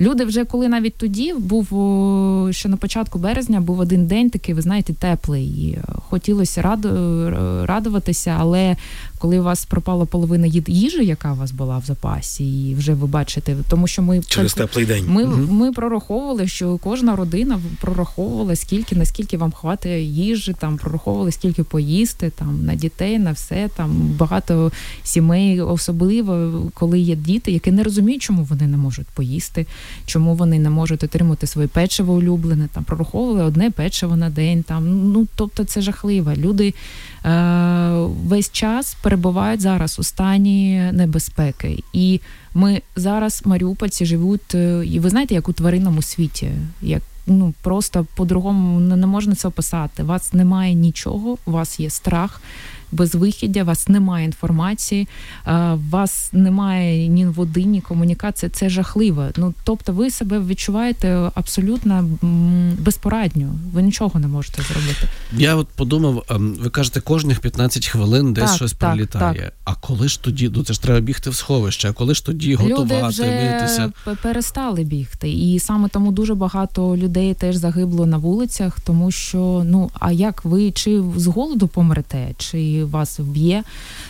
Люди 0.00 0.24
вже 0.24 0.44
коли 0.44 0.68
навіть 0.68 0.94
тоді 0.96 1.34
був 1.34 1.66
ще 2.52 2.68
на 2.68 2.76
початку 2.76 3.18
березня, 3.18 3.60
був 3.60 3.78
один 3.80 4.06
день 4.06 4.30
такий, 4.30 4.54
ви 4.54 4.62
знаєте, 4.62 4.92
теплий. 4.92 5.78
Хотілося 6.10 6.62
раду, 6.62 6.88
радуватися, 7.66 8.36
але 8.38 8.76
коли 9.18 9.40
у 9.40 9.42
вас 9.42 9.64
пропала 9.64 10.04
половина 10.04 10.46
їжі, 10.66 11.04
яка 11.04 11.32
у 11.32 11.36
вас 11.36 11.50
була 11.52 11.78
в 11.78 11.84
запасі, 11.84 12.68
і 12.70 12.74
вже 12.74 12.94
ви 12.94 13.06
бачите, 13.06 13.56
тому 13.68 13.86
що 13.86 14.02
ми 14.02 14.22
Через 14.22 14.54
теплий 14.54 14.86
день. 14.86 15.04
Ми, 15.08 15.24
Мгм. 15.24 15.48
ми 15.50 15.72
прораховували, 15.72 16.48
що 16.48 16.78
кожна 16.78 17.16
родина 17.16 17.60
прораховувала, 17.80 18.56
скільки, 18.56 18.96
наскільки 18.96 19.36
вам 19.36 19.52
хватає 19.52 20.02
їжі, 20.02 20.54
там 20.58 20.76
прораховували, 20.76 21.32
скільки 21.32 21.62
поїсти 21.62 22.30
там 22.30 22.64
на 22.64 22.74
дітей, 22.74 23.18
на 23.18 23.32
все. 23.32 23.68
Там 23.76 23.90
багато 24.18 24.72
сімей, 25.04 25.60
особливо 25.60 26.62
коли 26.74 26.98
є 27.00 27.16
діти, 27.16 27.52
які 27.52 27.70
не 27.70 27.82
розуміють, 27.82 28.22
чому 28.22 28.44
вони 28.44 28.66
не 28.66 28.76
можуть 28.76 29.06
поїсти, 29.06 29.66
чому 30.06 30.34
вони 30.34 30.58
не 30.58 30.70
можуть 30.70 31.04
отримати 31.04 31.46
своє 31.46 31.68
печиво 31.68 32.14
улюблене. 32.14 32.68
Там 32.74 32.84
прораховували 32.84 33.44
одне 33.44 33.70
печиво 33.70 34.16
на 34.16 34.30
день. 34.30 34.62
Там 34.62 35.12
ну 35.12 35.26
тобто 35.36 35.64
це 35.64 35.80
жахливо. 35.98 36.34
Люди 36.36 36.74
е, 37.24 37.30
весь 38.24 38.50
час 38.50 38.96
перебувають 39.02 39.60
зараз 39.60 39.98
у 39.98 40.02
стані 40.02 40.90
небезпеки. 40.92 41.82
І 41.92 42.20
ми 42.54 42.82
зараз, 42.96 43.42
маріупольці, 43.44 44.06
живуть, 44.06 44.54
е, 44.54 44.82
і 44.86 45.00
ви 45.00 45.10
знаєте, 45.10 45.34
як 45.34 45.48
у 45.48 45.52
тваринному 45.52 46.02
світі. 46.02 46.50
Як 46.82 47.02
ну 47.26 47.54
просто 47.62 48.06
по-другому 48.16 48.80
не 48.80 49.06
можна 49.06 49.34
це 49.34 49.48
описати. 49.48 50.02
У 50.02 50.06
вас 50.06 50.32
немає 50.32 50.74
нічого, 50.74 51.38
у 51.46 51.50
вас 51.50 51.80
є 51.80 51.90
страх. 51.90 52.40
Безвихіддя, 52.92 53.62
у 53.62 53.66
вас 53.66 53.88
немає 53.88 54.24
інформації, 54.24 55.08
е, 55.46 55.72
у 55.72 55.90
вас 55.90 56.30
немає 56.32 57.08
ні 57.08 57.26
води, 57.26 57.64
ні 57.64 57.80
комунікації. 57.80 58.50
Це 58.50 58.68
жахливо. 58.68 59.26
Ну 59.36 59.54
тобто, 59.64 59.92
ви 59.92 60.10
себе 60.10 60.40
відчуваєте 60.40 61.30
абсолютно 61.34 62.08
безпорадньо. 62.78 63.54
Ви 63.72 63.82
нічого 63.82 64.20
не 64.20 64.26
можете 64.28 64.62
зробити. 64.62 65.08
Я 65.32 65.54
от 65.54 65.68
подумав, 65.68 66.24
ем, 66.30 66.56
ви 66.60 66.70
кажете, 66.70 67.00
кожних 67.00 67.40
15 67.40 67.86
хвилин 67.86 68.32
десь 68.32 68.44
Так, 68.44 68.56
щось 68.56 68.72
так, 68.72 68.90
прилітає. 68.90 69.52
А 69.64 69.74
коли 69.74 70.08
ж 70.08 70.22
тоді, 70.22 70.50
ну 70.54 70.64
це 70.64 70.72
ж 70.72 70.82
треба 70.82 71.00
бігти 71.00 71.30
в 71.30 71.34
сховище, 71.34 71.90
а 71.90 71.92
коли 71.92 72.14
ж 72.14 72.24
тоді 72.26 72.52
Люди 72.52 72.74
готувати, 72.74 73.08
вже 73.08 73.22
митися? 73.22 73.92
перестали 74.22 74.84
бігти, 74.84 75.30
і 75.30 75.58
саме 75.58 75.88
тому 75.88 76.12
дуже 76.12 76.34
багато 76.34 76.96
людей 76.96 77.34
теж 77.34 77.56
загибло 77.56 78.06
на 78.06 78.16
вулицях, 78.16 78.80
тому 78.80 79.10
що 79.10 79.62
ну 79.66 79.90
а 79.98 80.12
як 80.12 80.44
ви 80.44 80.70
чи 80.70 81.02
з 81.16 81.26
голоду 81.26 81.68
помрете, 81.68 82.28
чи 82.38 82.77
вас 82.84 83.18
вб'є? 83.18 83.62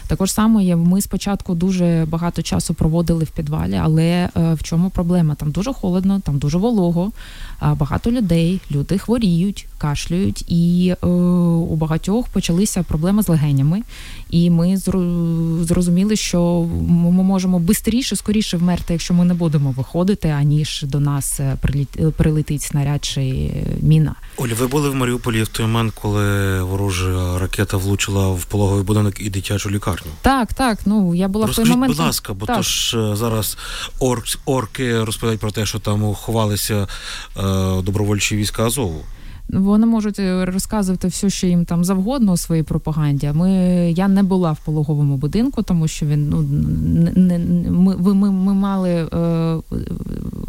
Також 0.06 0.32
само 0.32 0.60
є. 0.60 0.76
Ми 0.76 1.00
спочатку 1.00 1.54
дуже 1.54 2.06
багато 2.08 2.42
часу 2.42 2.74
проводили 2.74 3.24
в 3.24 3.30
підвалі, 3.30 3.80
але 3.82 4.04
е, 4.04 4.30
в 4.54 4.62
чому 4.62 4.90
проблема? 4.90 5.34
Там 5.34 5.50
дуже 5.50 5.72
холодно, 5.72 6.20
там 6.20 6.38
дуже 6.38 6.58
волого, 6.58 7.12
багато 7.60 8.10
людей, 8.10 8.60
люди 8.70 8.98
хворіють, 8.98 9.67
кашлюють, 9.78 10.44
і 10.48 10.94
е, 11.02 11.06
у 11.06 11.76
багатьох 11.76 12.28
почалися 12.28 12.82
проблеми 12.82 13.22
з 13.22 13.28
легенями. 13.28 13.82
І 14.30 14.50
ми 14.50 14.76
зрозуміли, 15.64 16.16
що 16.16 16.68
ми 16.88 17.22
можемо 17.22 17.60
швидше, 18.08 18.16
скоріше 18.16 18.56
вмерти, 18.56 18.92
якщо 18.92 19.14
ми 19.14 19.24
не 19.24 19.34
будемо 19.34 19.70
виходити, 19.70 20.28
аніж 20.28 20.82
до 20.82 21.00
нас 21.00 21.40
е, 21.40 21.56
прилетить 22.16 22.62
снаряд 22.62 23.04
чи 23.04 23.50
міна. 23.80 24.14
Оля, 24.36 24.54
ви 24.58 24.66
були 24.66 24.90
в 24.90 24.94
Маріуполі 24.94 25.42
в 25.42 25.48
той 25.48 25.66
момент, 25.66 25.92
коли 25.94 26.62
ворожа 26.62 27.38
ракета 27.38 27.76
влучила 27.76 28.28
в 28.28 28.44
пологовий 28.44 28.84
будинок 28.84 29.20
і 29.20 29.30
дитячу 29.30 29.70
лікарню. 29.70 30.10
Так, 30.22 30.54
так. 30.54 30.78
Ну 30.86 31.14
я 31.14 31.28
була 31.28 31.46
в 31.46 31.54
той 31.54 31.64
момент. 31.64 31.96
будь 31.96 32.06
ласка, 32.06 32.34
бо 32.34 32.46
так. 32.46 32.56
то 32.56 32.62
ж 32.62 32.98
е, 32.98 33.16
зараз 33.16 33.56
орк, 33.98 34.24
орки 34.44 35.04
розповідають 35.04 35.40
про 35.40 35.50
те, 35.50 35.66
що 35.66 35.78
там 35.78 36.14
ховалися 36.14 36.86
е, 37.36 37.42
добровольчі 37.82 38.36
війська 38.36 38.66
Азову. 38.66 39.04
Вони 39.48 39.86
можуть 39.86 40.18
е, 40.18 40.44
розказувати 40.44 41.08
все, 41.08 41.30
що 41.30 41.46
їм 41.46 41.64
там 41.64 41.84
завгодно 41.84 42.32
у 42.32 42.36
своїй 42.36 42.62
пропаганді. 42.62 43.30
Ми 43.34 43.50
я 43.96 44.08
не 44.08 44.22
була 44.22 44.52
в 44.52 44.58
пологовому 44.64 45.16
будинку, 45.16 45.62
тому 45.62 45.88
що 45.88 46.06
він 46.06 46.28
ну 46.28 46.42
не, 47.16 47.38
ми, 47.70 47.96
ми, 47.96 48.30
ми 48.30 48.54
мали 48.54 48.90
е, 48.90 49.56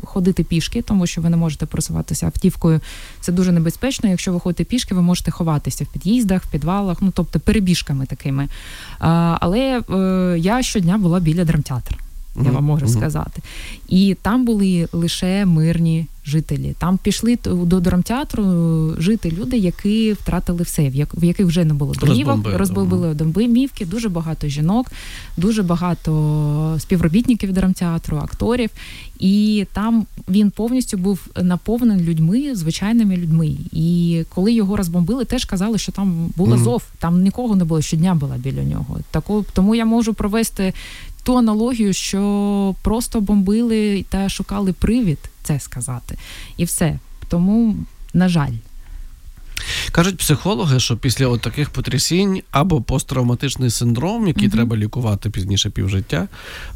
ходити 0.04 0.44
пішки, 0.44 0.82
тому 0.82 1.08
що 1.08 1.22
ви 1.22 1.30
не 1.30 1.38
можете 1.38 1.66
просуватися 1.66 2.26
автівкою. 2.26 2.80
Це 3.22 3.32
дуже 3.32 3.52
небезпечно. 3.52 4.10
Якщо 4.10 4.34
ви 4.34 4.40
ходите 4.40 4.64
пішки, 4.64 4.96
ви 4.96 5.02
можете 5.02 5.32
ховатися 5.32 5.84
в 5.84 5.88
під'їздах, 5.88 6.44
в 6.44 6.52
підвалах, 6.52 6.98
ну 7.02 7.12
тобто 7.16 7.40
перебіжками 7.40 8.06
такими. 8.06 8.48
А, 9.00 9.38
але 9.42 9.82
е, 9.90 10.40
я 10.40 10.64
щодня 10.64 10.98
була 10.98 11.20
біля 11.20 11.46
драмтеатру. 11.46 11.98
Я 12.36 12.42
Мгм, 12.42 12.54
вам 12.54 12.64
можу 12.64 12.86
мгм. 12.86 12.94
сказати. 12.96 13.42
І 13.90 14.18
там 14.22 14.46
були 14.46 14.88
лише 14.94 15.46
мирні 15.46 16.06
жителі. 16.26 16.76
Там 16.80 16.98
пішли 16.98 17.38
до 17.46 17.80
драмтеатру 17.80 18.44
жити 18.98 19.32
люди, 19.40 19.58
які 19.58 20.14
втратили 20.14 20.64
все, 20.64 20.90
в 20.90 20.96
як- 20.96 21.14
в 21.22 21.24
яких 21.24 21.46
вже 21.46 21.66
не 21.66 21.74
було 21.74 21.94
домівок, 21.94 22.40
Розбомбили. 22.56 23.14
домівки, 23.14 23.86
дуже 23.86 24.10
багато 24.10 24.48
жінок, 24.48 24.92
дуже 25.38 25.64
багато 25.64 26.76
співробітників 26.80 27.54
драмтеатру, 27.54 28.18
акторів. 28.18 28.70
І 29.20 29.66
там 29.74 30.06
він 30.30 30.52
повністю 30.52 30.98
був 30.98 31.20
наповнений 31.42 32.06
людьми, 32.06 32.56
звичайними 32.56 33.18
людьми. 33.18 33.52
І 33.72 34.24
коли 34.36 34.54
його 34.54 34.78
розбомбили, 34.78 35.26
теж 35.26 35.46
казали, 35.46 35.78
що 35.78 35.92
там 35.92 36.30
була 36.36 36.56
Мгм. 36.56 36.64
зов, 36.64 36.84
там 37.00 37.22
нікого 37.22 37.56
не 37.56 37.64
було, 37.64 37.82
щодня 37.82 38.16
була 38.16 38.36
біля 38.38 38.64
нього. 38.64 39.00
Таку, 39.12 39.46
тому 39.54 39.76
я 39.76 39.86
можу 39.86 40.14
провести 40.14 40.74
ту 41.30 41.38
аналогію, 41.38 41.94
що 41.94 42.76
просто 42.82 43.22
бомбили 43.22 44.06
та 44.10 44.30
шукали 44.30 44.74
привід 44.74 45.18
це 45.44 45.60
сказати. 45.60 46.18
І 46.58 46.64
все. 46.66 47.00
Тому, 47.28 47.76
на 48.14 48.30
жаль. 48.30 48.54
Кажуть 49.92 50.18
психологи, 50.18 50.80
що 50.80 50.98
після 50.98 51.28
от 51.28 51.42
таких 51.42 51.70
потрясінь 51.70 52.42
або 52.52 52.82
посттравматичний 52.82 53.70
синдром, 53.70 54.28
який 54.28 54.48
Мгм. 54.48 54.52
треба 54.58 54.78
лікувати 54.78 55.30
пізніше 55.30 55.70
півжиття, 55.70 56.28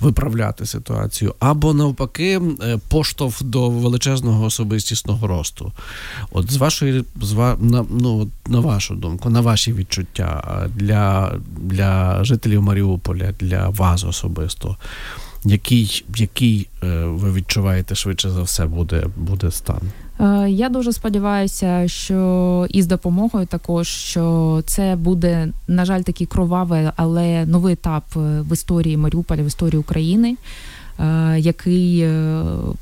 виправляти 0.02 0.66
ситуацію, 0.66 1.36
або 1.40 1.74
навпаки, 1.74 2.42
е, 2.62 2.80
поштовх 2.88 3.44
до 3.44 3.70
величезного 3.70 4.46
особистісного 4.46 5.28
росту. 5.28 5.72
От 6.32 6.52
з 6.52 6.58
вашої 6.58 7.04
з 7.22 7.32
ва, 7.32 7.58
на, 7.60 7.86
ну, 7.90 8.30
на 8.48 8.60
вашу 8.60 8.96
думку, 8.96 9.30
на 9.30 9.42
ваші 9.42 9.74
відчуття 9.74 10.68
для, 10.76 11.34
для 11.58 12.24
жителів 12.24 12.62
Маріуполя, 12.62 13.34
для 13.40 13.70
вас 13.70 14.04
особисто. 14.04 14.78
Який, 15.46 16.06
який 16.16 16.68
е, 16.84 17.04
ви 17.06 17.34
відчуваєте 17.34 17.96
швидше 17.96 18.30
за 18.30 18.42
все 18.42 18.66
буде, 18.66 19.08
буде 19.18 19.52
стан? 19.52 19.82
Е, 20.20 20.50
Я 20.50 20.70
дуже 20.70 20.94
сподіваюся, 20.94 21.84
що 21.88 22.68
і 22.70 22.82
з 22.82 22.88
допомогою 22.88 23.46
також, 23.46 23.88
що 23.88 24.62
це 24.66 24.96
буде, 24.96 25.48
на 25.68 25.86
жаль, 25.86 26.02
такий 26.02 26.28
кровавий, 26.28 26.88
але 26.96 27.46
новий 27.46 27.74
етап 27.74 28.04
е, 28.16 28.20
в 28.42 28.54
історії 28.54 28.98
Маріуполя, 28.98 29.42
в 29.44 29.48
історії 29.48 29.80
України, 29.80 30.38
е, 31.00 31.36
який 31.40 32.08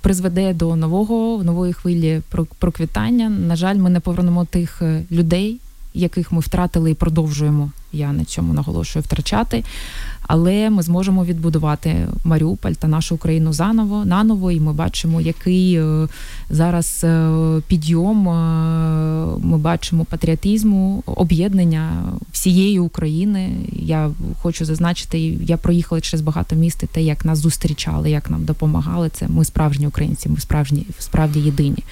призведе 0.02 0.54
до 0.54 0.76
нового 0.76 1.44
нової 1.44 1.74
хвилі 1.74 2.22
про- 2.30 2.48
проквітання. 2.60 3.30
На 3.30 3.56
жаль, 3.56 3.76
ми 3.76 3.90
не 3.90 4.00
повернемо 4.00 4.46
тих 4.46 4.82
людей, 5.12 5.58
яких 5.94 6.32
ми 6.32 6.40
втратили 6.40 6.92
і 6.92 6.94
продовжуємо. 6.94 7.72
Я 7.94 8.14
на 8.14 8.26
цьому 8.26 8.54
наголошую 8.54 9.04
втрачати. 9.04 9.64
Але 10.28 10.70
ми 10.70 10.84
зможемо 10.84 11.26
відбудувати 11.26 12.08
Маріуполь 12.24 12.72
та 12.72 12.88
нашу 12.88 13.16
Україну 13.16 13.54
заново, 13.54 14.06
наново, 14.06 14.52
і 14.52 14.60
ми 14.60 14.74
бачимо, 14.74 15.22
який 15.22 15.76
е, 15.76 16.08
зараз 16.50 17.02
е, 17.04 17.30
підйом. 17.68 18.30
е, 18.30 19.38
Ми 19.44 19.58
бачимо 19.58 20.06
патріотизму, 20.06 21.04
об'єднання 21.06 22.04
всієї 22.32 22.80
України. 22.80 23.50
Я 23.72 24.12
хочу 24.42 24.66
зазначити, 24.66 25.20
я 25.42 25.58
проїхала 25.58 26.02
через 26.02 26.22
багато 26.22 26.56
міст, 26.56 26.84
і 26.84 26.88
те, 26.88 27.02
як 27.02 27.26
нас 27.26 27.40
зустрічали, 27.40 28.12
як 28.12 28.30
нам 28.30 28.46
допомагали. 28.46 29.10
Це 29.10 29.28
ми 29.28 29.46
справжні 29.46 29.88
українці, 29.88 30.30
ми 30.30 30.38
справжні 30.40 30.86
справді 31.00 31.40
єдині. 31.40 31.84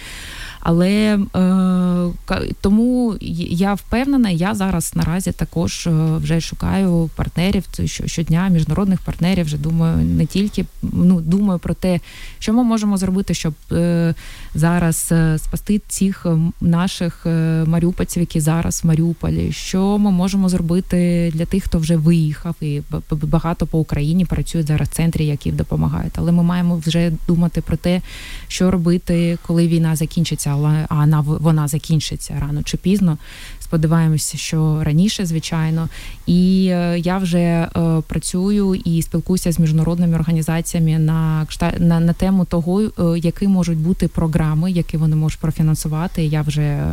Але 0.59 1.19
е, 1.35 2.51
тому 2.61 3.15
я 3.51 3.73
впевнена, 3.73 4.29
я 4.29 4.55
зараз 4.55 4.91
наразі 4.95 5.31
також 5.31 5.87
е, 5.87 5.91
вже 6.17 6.41
шукаю 6.41 7.09
партнерів 7.15 7.63
щодня, 8.05 8.47
міжнародних 8.49 9.01
партнерів. 9.01 9.45
Вже 9.45 9.57
думаю, 9.57 9.97
не 9.97 10.25
тільки 10.25 10.65
ну 10.81 11.21
думаю 11.21 11.59
про 11.59 11.73
те, 11.73 11.99
що 12.39 12.53
ми 12.53 12.63
можемо 12.63 12.97
зробити, 12.97 13.33
щоб 13.33 13.53
е, 13.71 14.13
зараз 14.55 15.13
спасти 15.37 15.81
цих 15.87 16.25
наших 16.61 17.25
маріупольців, 17.65 18.21
які 18.21 18.39
зараз 18.39 18.81
в 18.83 18.87
Маріуполі. 18.87 19.51
Що 19.51 19.97
ми 19.97 20.11
можемо 20.11 20.49
зробити 20.49 21.31
для 21.35 21.45
тих, 21.45 21.63
хто 21.63 21.79
вже 21.79 21.97
виїхав, 21.97 22.55
і 22.61 22.81
багато 23.11 23.67
по 23.67 23.79
Україні 23.79 24.25
працюють 24.25 24.67
зараз 24.67 24.89
в 24.89 24.91
центрі, 24.91 25.25
які 25.25 25.51
допомагають. 25.51 26.13
Але 26.15 26.31
ми 26.31 26.43
маємо 26.43 26.77
вже 26.85 27.11
думати 27.27 27.61
про 27.61 27.77
те, 27.77 28.01
що 28.47 28.71
робити, 28.71 29.37
коли 29.47 29.67
війна 29.67 29.95
закінчиться, 29.95 30.48
але 30.49 30.85
а 30.89 30.95
вона 30.95 31.21
вона 31.21 31.67
закінчиться 31.67 32.37
рано 32.39 32.63
чи 32.63 32.77
пізно. 32.77 33.17
Сподіваємося, 33.59 34.37
що 34.37 34.83
раніше, 34.83 35.25
звичайно. 35.25 35.89
І 36.29 36.67
е, 36.71 36.99
я 36.99 37.17
вже 37.17 37.39
е, 37.39 37.67
працюю 38.07 38.75
і 38.75 39.01
спілкуюся 39.01 39.51
з 39.51 39.59
міжнародними 39.59 40.15
організаціями 40.15 40.99
на 40.99 41.47
на, 41.79 41.99
на 41.99 42.13
тему 42.13 42.45
того, 42.45 42.81
е, 42.81 42.89
які 43.19 43.47
можуть 43.47 43.77
бути 43.77 44.07
програми, 44.07 44.71
які 44.71 44.97
вони 44.97 45.15
можуть 45.15 45.39
профінансувати. 45.39 46.25
Я 46.25 46.41
вже 46.41 46.85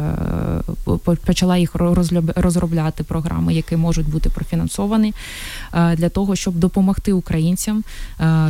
почала 1.26 1.56
їх 1.56 1.74
розробляти 2.36 3.04
програми, 3.04 3.54
які 3.54 3.76
можуть 3.76 4.08
бути 4.08 4.30
профінансовані 4.30 5.14
для 5.72 6.08
того, 6.08 6.36
щоб 6.36 6.54
допомогти 6.54 7.12
українцям, 7.12 7.84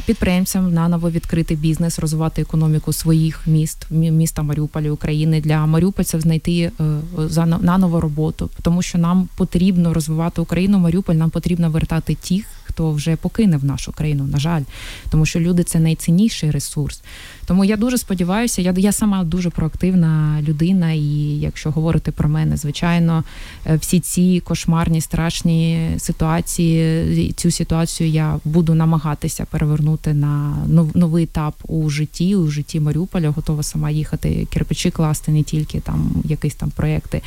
підприємцям 0.07 0.75
наново 0.75 1.11
відкрити 1.11 1.55
бізнес, 1.55 1.99
розвивати 1.99 2.42
економіку 2.42 2.92
своїх 2.92 3.46
міст, 3.46 3.87
міста 3.90 4.42
Маріуполя 4.42 4.90
України 4.90 5.40
для 5.40 5.66
маріупольців 5.66 6.20
знайти 6.20 6.70
за 7.18 7.46
наново 7.46 8.01
роботу, 8.01 8.51
тому 8.62 8.83
що 8.83 8.99
нам 8.99 9.29
потрібно 9.37 9.94
розвивати 9.94 10.40
Україну. 10.40 10.75
Маріуполь 10.78 11.14
нам 11.14 11.30
потрібно 11.30 11.70
вертати 11.70 12.14
тих, 12.14 12.44
хто 12.64 12.92
вже 12.92 13.16
покинув 13.16 13.64
нашу 13.64 13.92
країну. 13.92 14.24
На 14.24 14.38
жаль, 14.38 14.62
тому 15.10 15.26
що 15.26 15.40
люди 15.40 15.64
це 15.64 15.80
найцінніший 15.80 16.50
ресурс. 16.50 17.02
Тому 17.46 17.64
я 17.64 17.76
дуже 17.76 17.98
сподіваюся, 17.98 18.62
я, 18.62 18.74
я 18.76 18.92
сама 18.92 19.24
дуже 19.24 19.50
проактивна 19.50 20.38
людина, 20.48 20.92
і 20.92 21.38
якщо 21.40 21.70
говорити 21.70 22.12
про 22.12 22.28
мене, 22.28 22.56
звичайно, 22.56 23.24
е, 23.66 23.76
всі 23.76 24.00
ці 24.00 24.40
кошмарні, 24.40 25.00
страшні 25.00 25.90
ситуації, 25.98 27.32
цю 27.32 27.50
ситуацію 27.50 28.11
я 28.11 28.38
буду 28.44 28.74
намагатися 28.74 29.46
перевернути 29.50 30.14
на 30.14 30.56
нов- 30.68 30.96
новий 30.96 31.24
етап 31.24 31.54
у 31.68 31.90
житті, 31.90 32.37
у 32.37 32.48
житті 32.48 32.80
Маріуполя. 32.80 33.30
Готова 33.30 33.62
сама 33.62 33.90
їхати 33.90 34.46
кирпичі 34.52 34.90
класти, 34.90 35.32
не 35.32 35.42
тільки 35.42 35.80
там 35.80 36.11
якісь 36.24 36.54
там 36.54 36.70
проекти 36.70 37.22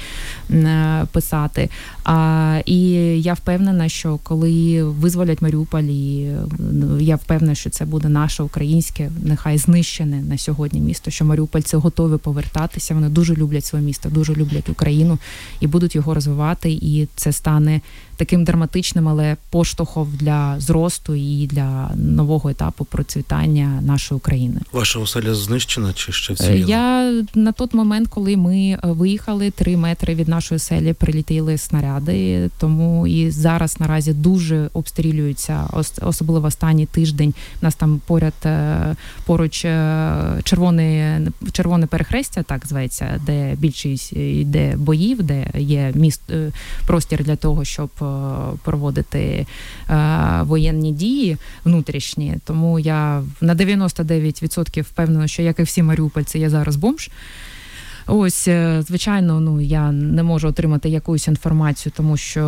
е, 0.52 1.06
писати. 1.12 1.70
А, 2.04 2.62
і 2.66 2.80
я 3.22 3.34
впевнена, 3.34 3.90
що 3.90 4.20
коли 4.24 4.84
визволять 4.84 5.42
Маріуполь, 5.42 5.84
і 5.84 6.22
е, 6.22 6.38
я 7.00 7.16
впевнена, 7.16 7.56
що 7.56 7.70
це 7.70 7.86
буде 7.86 8.10
наше 8.10 8.44
українське, 8.44 9.12
нехай 9.24 9.58
знищене 9.58 10.09
на 10.18 10.38
сьогодні 10.38 10.82
місто. 10.82 11.12
Що 11.12 11.26
маріупольці 11.26 11.78
готові 11.78 12.18
повертатися. 12.18 12.94
Вони 12.94 13.10
дуже 13.10 13.36
люблять 13.36 13.66
своє 13.66 13.86
місто, 13.86 14.10
дуже 14.10 14.36
люблять 14.36 14.70
Україну 14.70 15.18
і 15.60 15.68
будуть 15.68 15.96
його 15.96 16.14
розвивати. 16.14 16.72
І 16.72 17.08
це 17.16 17.32
стане 17.32 17.82
таким 18.20 18.44
драматичним, 18.44 19.08
але 19.08 19.38
поштовхом 19.50 20.08
для 20.20 20.60
зросту 20.60 21.16
і 21.16 21.48
для 21.48 21.90
нового 21.96 22.50
етапу 22.50 22.86
процвітання 22.86 23.82
нашої 23.82 24.18
України. 24.18 24.62
Ваша 24.72 25.00
оселя 25.00 25.36
знищена 25.36 25.94
чи 25.94 26.12
ще 26.12 26.34
Е, 26.34 26.36
вціліла? 26.36 26.70
Я 26.70 27.14
на 27.36 27.52
той 27.52 27.68
момент, 27.74 28.08
коли 28.08 28.38
ми 28.38 28.58
е, 28.58 28.80
виїхали, 28.84 29.52
три 29.52 29.78
метри 29.78 30.16
від 30.16 30.28
нашої 30.28 30.60
селі 30.60 30.94
прилетіли 30.94 31.58
снаряди. 31.58 32.50
Тому 32.60 33.08
і 33.08 33.32
зараз 33.32 33.80
наразі 33.80 34.14
дуже 34.14 34.70
обстрілюються, 34.74 35.68
ос- 35.74 36.00
особливо 36.02 36.48
останній 36.48 36.86
тиждень. 36.86 37.34
У 37.62 37.66
нас 37.66 37.76
там 37.76 38.02
поряд 38.08 38.34
е, 38.46 38.96
поруч 39.26 39.66
е, 39.66 40.16
червоне 40.44 41.22
червоне 41.52 41.88
перехрестя, 41.88 42.44
так 42.44 42.68
зветься, 42.68 43.22
де 43.26 43.56
більшість 43.58 44.14
йде 44.14 44.76
боїв, 44.78 45.24
де 45.24 45.48
є 45.58 45.92
міст 45.96 46.22
е, 46.30 46.52
простір 46.88 47.24
для 47.24 47.36
того, 47.36 47.66
щоб 47.66 47.90
е, 48.02 48.06
проводити 48.64 49.46
е, 49.90 49.96
воєнні 50.44 50.92
дії 50.92 51.38
внутрішні. 51.66 52.38
Тому 52.46 52.80
я 52.80 53.24
на 53.42 53.56
99% 53.56 54.82
впевнена, 54.82 55.28
що 55.28 55.42
як 55.42 55.60
і 55.60 55.64
всі 55.64 55.84
маріупольці, 55.84 56.40
я 56.40 56.50
зараз 56.50 56.76
бомж. 56.76 57.10
Ось, 58.12 58.48
е, 58.48 58.84
звичайно, 58.88 59.40
ну 59.40 59.62
я 59.62 59.92
не 59.92 60.24
можу 60.24 60.48
отримати 60.48 60.90
якусь 60.90 61.28
інформацію, 61.28 61.94
тому 61.96 62.18
що 62.18 62.46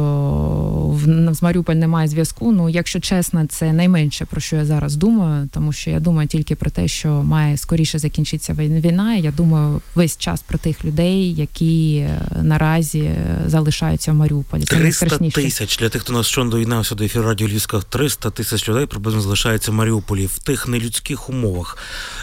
в 0.93 1.33
з 1.33 1.41
Маріуполь 1.41 1.75
немає 1.75 2.07
зв'язку. 2.07 2.51
Ну, 2.51 2.69
якщо 2.69 2.99
чесно, 2.99 3.45
це 3.45 3.73
найменше 3.73 4.25
про 4.25 4.41
що 4.41 4.55
я 4.55 4.65
зараз 4.65 4.95
думаю, 4.95 5.49
тому 5.53 5.73
що 5.73 5.89
я 5.89 5.99
думаю 5.99 6.27
тільки 6.27 6.55
про 6.55 6.69
те, 6.69 6.87
що 6.87 7.09
має 7.09 7.57
скоріше 7.57 7.99
закінчитися 7.99 8.53
війна. 8.53 9.15
Я 9.15 9.31
думаю 9.31 9.81
весь 9.95 10.17
час 10.17 10.41
про 10.41 10.57
тих 10.57 10.85
людей, 10.85 11.33
які 11.33 11.95
е, 11.95 12.21
наразі 12.41 12.99
е, 12.99 13.43
залишаються 13.47 14.11
в 14.11 14.15
Маріуполі. 14.15 14.63
Це 14.63 14.75
300 14.75 15.17
тисяч 15.17 15.77
для 15.77 15.89
тих, 15.89 16.01
хто 16.01 16.13
нас 16.13 16.27
щойно 16.27 16.49
доєднався 16.49 16.95
до 16.95 17.03
ефіру 17.03 17.25
Радіо 17.25 17.47
Львівська, 17.47 17.79
300 17.89 18.29
тисяч 18.29 18.69
людей 18.69 18.85
приблизно 18.85 19.21
залишається 19.21 19.71
в 19.71 19.73
Маріуполі 19.73 20.25
в 20.25 20.39
тих 20.39 20.67
нелюдських 20.67 21.29
умовах, 21.29 21.77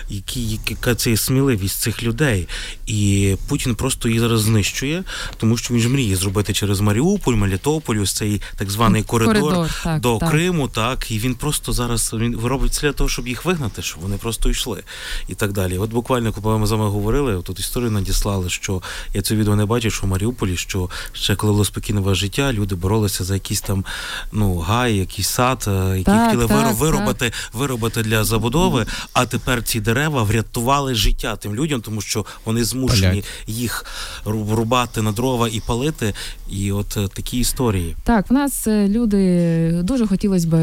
які, 0.08 0.58
яка 0.70 0.94
це 0.94 1.16
сміливість 1.16 1.80
цих 1.80 2.02
людей. 2.02 2.48
І 2.86 3.27
І 3.28 3.36
Путін 3.48 3.74
просто 3.74 4.08
її 4.08 4.20
зараз 4.20 4.40
знищує, 4.40 5.04
тому 5.36 5.56
що 5.56 5.74
він 5.74 5.80
ж 5.80 5.88
мріє 5.88 6.16
зробити 6.16 6.52
через 6.52 6.80
Маріуполь, 6.80 7.34
Мелітополь, 7.34 7.96
ось 7.96 8.12
цей 8.12 8.40
так 8.56 8.70
званий 8.70 9.02
коридор, 9.02 9.40
Коридор, 9.40 9.70
так, 9.82 10.00
до 10.00 10.18
так. 10.18 10.30
Криму, 10.30 10.68
так 10.68 11.10
і 11.10 11.18
він 11.18 11.34
просто 11.34 11.72
зараз 11.72 12.12
він 12.14 12.40
робить 12.44 12.74
це 12.74 12.80
для 12.80 12.92
того, 12.92 13.10
щоб 13.10 13.28
їх 13.28 13.44
вигнати, 13.44 13.82
щоб 13.82 14.02
вони 14.02 14.16
просто 14.16 14.50
йшли 14.50 14.82
і 15.28 15.34
так 15.34 15.52
далі. 15.52 15.78
От 15.78 15.90
буквально, 15.90 16.32
коли 16.32 16.58
ми 16.58 16.66
з 16.66 16.70
вами 16.70 16.88
говорили, 16.88 17.42
тут 17.42 17.60
історію 17.60 17.90
надіслали, 17.90 18.50
що 18.50 18.82
я 19.14 19.22
це 19.22 19.34
відео 19.34 19.56
не 19.56 19.66
бачив, 19.66 19.92
що 19.92 20.06
в 20.06 20.10
Маріуполі, 20.10 20.56
що 20.56 20.90
ще 21.12 21.36
коли 21.36 21.52
було 21.52 21.64
спокійне 21.64 22.14
життя, 22.14 22.52
люди 22.52 22.74
боролися 22.74 23.24
за 23.24 23.34
якийсь 23.34 23.60
там 23.60 23.84
ну 24.32 24.58
гай, 24.58 24.96
якийсь 24.96 25.28
сад, 25.28 25.64
е, 25.68 25.88
який 25.88 26.04
Так, 26.04 26.24
хотіли 26.24 26.46
так, 26.46 26.56
виро- 26.56 26.68
так. 26.68 26.78
виробити, 26.78 27.32
виробити 27.52 28.02
для 28.02 28.24
забудови. 28.24 28.86
А 29.12 29.26
тепер 29.26 29.62
ці 29.62 29.80
дерева 29.80 30.22
врятували 30.22 30.94
життя 30.94 31.36
тим 31.36 31.54
людям, 31.54 31.80
тому 31.80 32.00
що 32.00 32.24
вони 32.44 32.64
змушені 32.64 33.17
Їх 33.46 33.84
ру- 34.24 34.54
рубати 34.54 35.02
на 35.02 35.12
дрова 35.12 35.48
і 35.48 35.60
палити. 35.60 36.14
І 36.50 36.72
от 36.72 36.96
е, 36.96 37.08
такі 37.14 37.38
історії. 37.38 37.96
Так, 38.04 38.30
в 38.30 38.32
нас 38.32 38.66
е, 38.66 38.88
люди 38.88 39.82
дуже 39.82 40.06
хотілося 40.06 40.48
б 40.48 40.56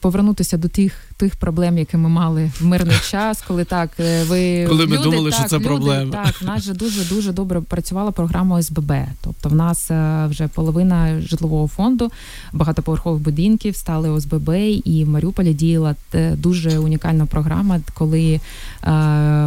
повернутися 0.00 0.56
до 0.56 0.68
тих 0.68 0.92
тих 1.16 1.36
проблем, 1.36 1.78
які 1.78 1.96
ми 1.96 2.08
мали 2.08 2.50
в 2.60 2.64
мирний 2.64 2.96
час, 3.10 3.42
коли 3.48 3.64
так 3.64 3.90
е, 4.00 4.24
ви 4.24 4.66
Коли 4.68 4.86
ми 4.86 4.96
люди, 4.96 5.04
думали, 5.04 5.32
що 5.32 5.44
це 5.44 5.56
люди, 5.56 5.66
проблема. 5.68 6.12
Так, 6.12 6.42
в 6.42 6.44
нас 6.44 6.62
же 6.62 6.74
дуже 6.74 7.04
дуже 7.04 7.32
добре 7.32 7.60
працювала 7.60 8.10
програма 8.10 8.56
ОСББ. 8.56 8.92
Тобто, 9.20 9.48
в 9.48 9.54
нас 9.54 9.90
е, 9.90 10.26
вже 10.26 10.48
половина 10.48 11.20
житлового 11.20 11.68
фонду 11.68 12.10
багатоповерхових 12.52 13.22
будинків 13.22 13.76
стали 13.76 14.10
ОСББ, 14.10 14.50
і 14.84 15.04
в 15.04 15.08
Маріуполі 15.08 15.54
діяла 15.54 15.94
е, 16.14 16.30
дуже 16.36 16.78
унікальна 16.78 17.26
програма, 17.26 17.80
коли 17.94 18.40
е, 18.82 18.90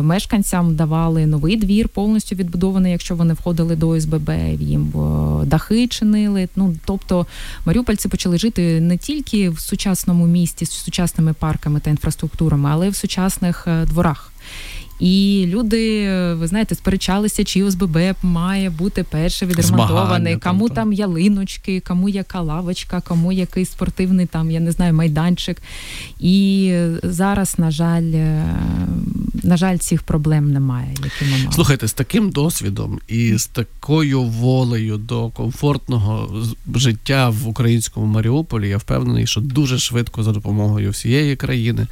мешканцям 0.01 0.75
давали 0.75 1.25
новий 1.25 1.55
двір, 1.55 1.89
повністю 1.89 2.35
відбудований, 2.35 2.91
якщо 2.91 3.15
вони 3.15 3.33
входили 3.33 3.75
до 3.75 3.89
ОСББ, 3.89 4.31
їм 4.59 4.93
дахи 5.45 5.87
чинили. 5.87 6.49
Ну 6.55 6.75
тобто 6.85 7.25
маріупольці 7.65 8.07
почали 8.07 8.37
жити 8.37 8.81
не 8.81 8.97
тільки 8.97 9.49
в 9.49 9.59
сучасному 9.59 10.27
місті 10.27 10.65
з 10.65 10.71
сучасними 10.71 11.33
парками 11.33 11.58
та 11.79 11.89
інфраструктурами, 11.89 12.69
але 12.71 12.87
й 12.87 12.89
в 12.89 12.95
сучасних 12.95 13.67
е, 13.67 13.85
дворах. 13.85 14.31
І 14.99 15.45
люди, 15.47 16.13
ви 16.33 16.47
знаєте, 16.47 16.75
сперечалися, 16.75 17.43
чи 17.43 17.63
ОСББ 17.63 17.97
має 18.23 18.69
бути 18.69 19.03
перше 19.03 19.45
відремонтований, 19.45 20.37
там, 20.37 20.53
кому 20.53 20.67
так. 20.67 20.75
там 20.75 20.93
ялиночки, 20.93 21.79
кому 21.87 22.09
яка 22.09 22.41
лавочка, 22.41 23.01
кому 23.01 23.31
який 23.31 23.65
спортивний 23.65 24.25
там, 24.25 24.51
я 24.51 24.59
не 24.59 24.71
знаю, 24.71 24.93
майданчик. 24.93 25.61
І 26.19 26.73
зараз, 27.03 27.55
на 27.59 27.71
жаль, 27.71 28.11
е, 28.13 28.45
на 29.43 29.57
жаль, 29.57 29.77
цих 29.77 30.03
проблем 30.03 30.51
немає, 30.51 30.95
які 31.03 31.25
ми 31.31 31.37
мали. 31.37 31.51
Слухайте, 31.51 31.87
з 31.87 31.93
таким 31.93 32.29
досвідом 32.29 32.99
і 33.07 33.37
з 33.37 33.47
такою 33.47 34.21
волею 34.21 34.97
до 34.97 35.29
комфортного 35.29 36.43
життя 36.75 37.29
в 37.29 37.47
українському 37.47 38.05
Маріуполі, 38.05 38.69
я 38.69 38.77
впевнений, 38.77 39.27
що 39.27 39.41
дуже 39.41 39.79
швидко 39.79 40.23
за 40.23 40.31
допомогою 40.31 40.91
всієї 40.91 41.35
країни, 41.35 41.87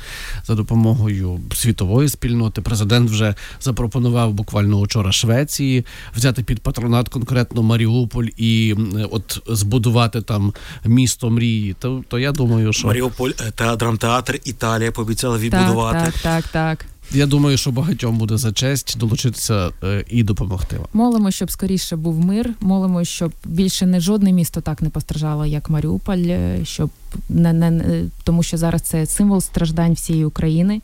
за 0.48 0.56
допомогою 0.56 1.40
світової 1.54 2.10
спільноти, 2.10 2.62
президент 2.62 2.97
вже 3.06 3.36
запропонував 3.62 4.34
буквально 4.34 4.78
учора 4.78 5.12
Швеції 5.12 5.86
взяти 6.16 6.44
під 6.44 6.60
патронат 6.60 7.10
конкретно 7.10 7.64
Маріуполь 7.64 8.28
і 8.38 8.76
от 9.12 9.42
збудувати 9.48 10.22
там 10.22 10.54
місто 10.86 11.30
мрії. 11.30 11.76
То, 11.80 12.04
то 12.08 12.20
я 12.20 12.32
думаю, 12.32 12.74
що 12.74 12.88
Маріуполь 12.88 13.32
е, 13.42 13.52
та 13.56 13.76
драмтеатр 13.76 14.40
Італія 14.46 14.92
пообіцяла 14.92 15.38
відбудувати. 15.38 16.12
так, 16.12 16.14
так, 16.22 16.48
так. 16.48 16.86
я 17.12 17.26
думаю, 17.26 17.58
що 17.58 17.72
багатьом 17.72 18.18
буде 18.18 18.38
за 18.38 18.52
честь 18.52 18.98
долучитися 18.98 19.70
е, 19.84 20.06
і 20.10 20.24
допомогти 20.24 20.78
вам. 20.78 20.88
Молимо, 20.94 21.32
щоб 21.32 21.52
скоріше 21.52 21.96
був 21.96 22.26
мир. 22.26 22.54
Молимо, 22.62 23.04
щоб 23.04 23.32
більше 23.46 23.86
не 23.86 24.00
жодне 24.00 24.32
місто 24.32 24.62
так 24.62 24.82
не 24.82 24.90
постраждало, 24.90 25.46
як 25.46 25.70
Маріуполь, 25.70 26.18
е, 26.18 26.60
щоб 26.64 26.90
не, 27.30 27.54
не 27.54 28.04
тому, 28.24 28.44
що 28.44 28.58
зараз 28.58 28.82
це 28.82 29.06
символ 29.06 29.42
страждань 29.42 29.94
всієї 29.94 30.26
України. 30.26 30.82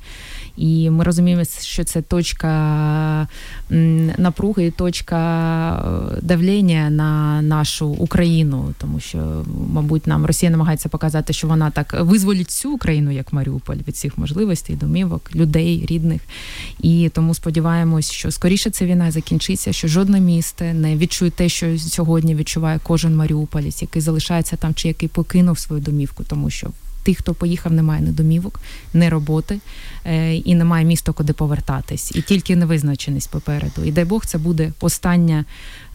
І 0.58 0.90
ми 0.90 1.04
розуміємо, 1.04 1.44
що 1.62 1.84
це 1.84 2.02
точка 2.02 3.28
напруги, 4.18 4.72
точка 4.72 5.20
е, 5.76 6.20
давлення 6.22 6.90
на 6.90 7.42
нашу 7.42 7.88
Україну, 7.88 8.74
тому 8.78 9.00
що, 9.00 9.46
мабуть, 9.74 10.08
нам 10.08 10.26
Росія 10.26 10.52
намагається 10.52 10.90
показати, 10.90 11.34
що 11.34 11.48
вона 11.48 11.72
так 11.72 11.96
визволить 12.02 12.48
всю 12.48 12.74
Україну, 12.74 13.12
як 13.12 13.34
Маріуполь, 13.34 13.76
від 13.76 13.96
всіх 13.96 14.18
можливостей, 14.18 14.76
домівок, 14.76 15.36
людей, 15.36 15.86
рідних. 15.90 16.22
І 16.82 17.10
тому 17.14 17.34
сподіваємось, 17.34 18.12
що 18.12 18.32
скоріше 18.32 18.70
ця 18.70 18.86
війна 18.86 19.12
закінчиться, 19.12 19.74
що 19.74 19.88
жодне 19.88 20.20
місто 20.20 20.66
не 20.66 20.98
відчує 20.98 21.32
те, 21.32 21.50
що 21.50 21.78
сьогодні 21.78 22.36
відчуває 22.36 22.80
кожен 22.84 23.16
маріуполець, 23.16 23.82
який 23.82 24.02
залишається 24.02 24.56
там 24.56 24.74
чи 24.74 24.88
який 24.88 25.10
покинув 25.10 25.60
свою 25.60 25.82
домівку, 25.82 26.24
тому 26.24 26.50
що. 26.50 26.70
Тих, 27.04 27.18
хто 27.18 27.34
поїхав, 27.34 27.72
немає 27.72 28.02
ні 28.02 28.12
домівок, 28.12 28.60
ні 28.94 29.10
роботи 29.10 29.60
е, 30.06 30.36
і 30.36 30.56
немає 30.56 30.86
міста, 30.86 31.12
куди 31.12 31.34
повертатись, 31.34 32.16
і 32.16 32.22
тільки 32.22 32.56
невизначеність 32.56 33.32
попереду. 33.32 33.84
І 33.86 33.92
дай 33.92 34.06
Бог, 34.06 34.26
це 34.26 34.38
буде 34.38 34.72
останнє 34.80 35.46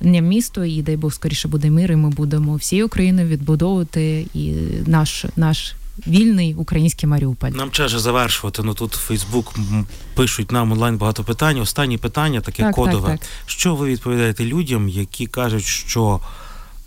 не 0.00 0.20
місто, 0.20 0.64
і 0.64 0.82
дай 0.82 0.96
Бог 0.96 1.12
скоріше 1.12 1.48
буде 1.48 1.70
мир, 1.70 1.92
і 1.92 1.96
ми 1.96 2.10
будемо 2.10 2.56
всією 2.56 2.86
Україною 2.86 3.28
відбудовувати 3.28 4.26
і 4.34 4.52
наш 4.86 5.24
наш 5.36 5.74
вільний 6.06 6.54
український 6.54 7.08
Маріуполь. 7.08 7.50
Нам 7.50 7.70
час 7.70 7.90
же 7.90 7.98
завершувати. 7.98 8.62
Ну 8.62 8.74
тут 8.74 8.92
Фейсбук 8.92 9.54
пишуть 10.14 10.52
нам 10.52 10.72
онлайн 10.72 10.96
багато 10.96 11.24
питань. 11.24 11.60
Останнє 11.60 11.98
питання, 11.98 12.40
таке 12.40 12.62
Так, 12.62 12.74
кодове. 12.74 13.08
так, 13.08 13.20
так. 13.20 13.28
Що 13.46 13.74
ви 13.74 13.86
відповідаєте 13.86 14.44
людям, 14.44 14.88
які 14.88 15.26
кажуть, 15.26 15.64
що 15.64 16.20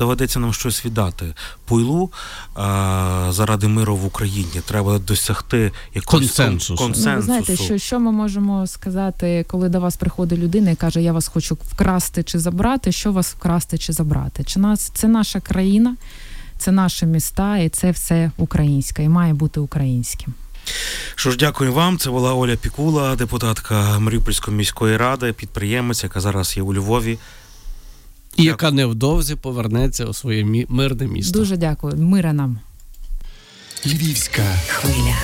доведеться 0.01 0.39
нам 0.39 0.53
щось 0.53 0.85
віддати 0.85 1.33
пуйлу 1.65 2.11
а, 2.55 3.27
заради 3.31 3.67
миру 3.67 3.95
в 3.95 4.05
Україні? 4.05 4.61
Треба 4.65 4.99
досягти 4.99 5.71
якогось 5.95 6.25
Консенсусу. 6.27 6.83
кон- 6.83 6.93
Ну, 7.05 7.15
ви 7.15 7.21
знаєте, 7.21 7.57
що, 7.57 7.77
що 7.77 7.99
ми 7.99 8.11
можемо 8.11 8.67
сказати, 8.67 9.45
коли 9.47 9.69
до 9.69 9.79
вас 9.79 9.95
приходить 9.97 10.39
людина 10.39 10.71
і 10.71 10.75
каже, 10.75 11.01
я 11.01 11.13
вас 11.13 11.27
хочу 11.27 11.57
вкрасти 11.71 12.23
чи 12.23 12.39
забрати, 12.39 12.91
що 12.91 13.11
вас 13.11 13.33
вкрасти 13.33 13.77
чи 13.77 13.93
забрати? 13.93 14.43
Чи 14.43 14.59
нас 14.59 14.91
це 14.93 15.07
наша 15.07 15.39
країна, 15.39 15.95
це 16.59 16.71
наші 16.71 17.05
міста, 17.05 17.57
і 17.57 17.69
це 17.69 17.91
все 17.91 18.31
українське, 18.37 19.03
і 19.03 19.09
має 19.09 19.33
бути 19.33 19.59
українським. 19.59 20.33
Що 21.15 21.31
ж, 21.31 21.37
дякую 21.37 21.73
вам. 21.73 21.97
Це 21.97 22.09
була 22.09 22.33
Оля 22.33 22.55
Пікула, 22.55 23.15
депутатка 23.15 23.99
Маріупольської 23.99 24.57
міської 24.57 24.97
ради, 24.97 25.33
підприємець, 25.33 26.03
яка 26.03 26.19
зараз 26.19 26.57
є 26.57 26.63
у 26.63 26.73
Львові. 26.73 27.17
І 28.41 28.45
яка 28.45 28.71
невдовзі 28.71 29.35
повернеться 29.35 30.05
у 30.05 30.13
своє 30.13 30.43
мі- 30.43 30.65
мирне 30.69 31.07
місто. 31.07 31.39
Дуже 31.39 31.57
дякую. 31.57 31.97
Мира 31.97 32.33
нам. 32.33 32.59
Львівська 33.85 34.43
Хвиля. 34.67 35.15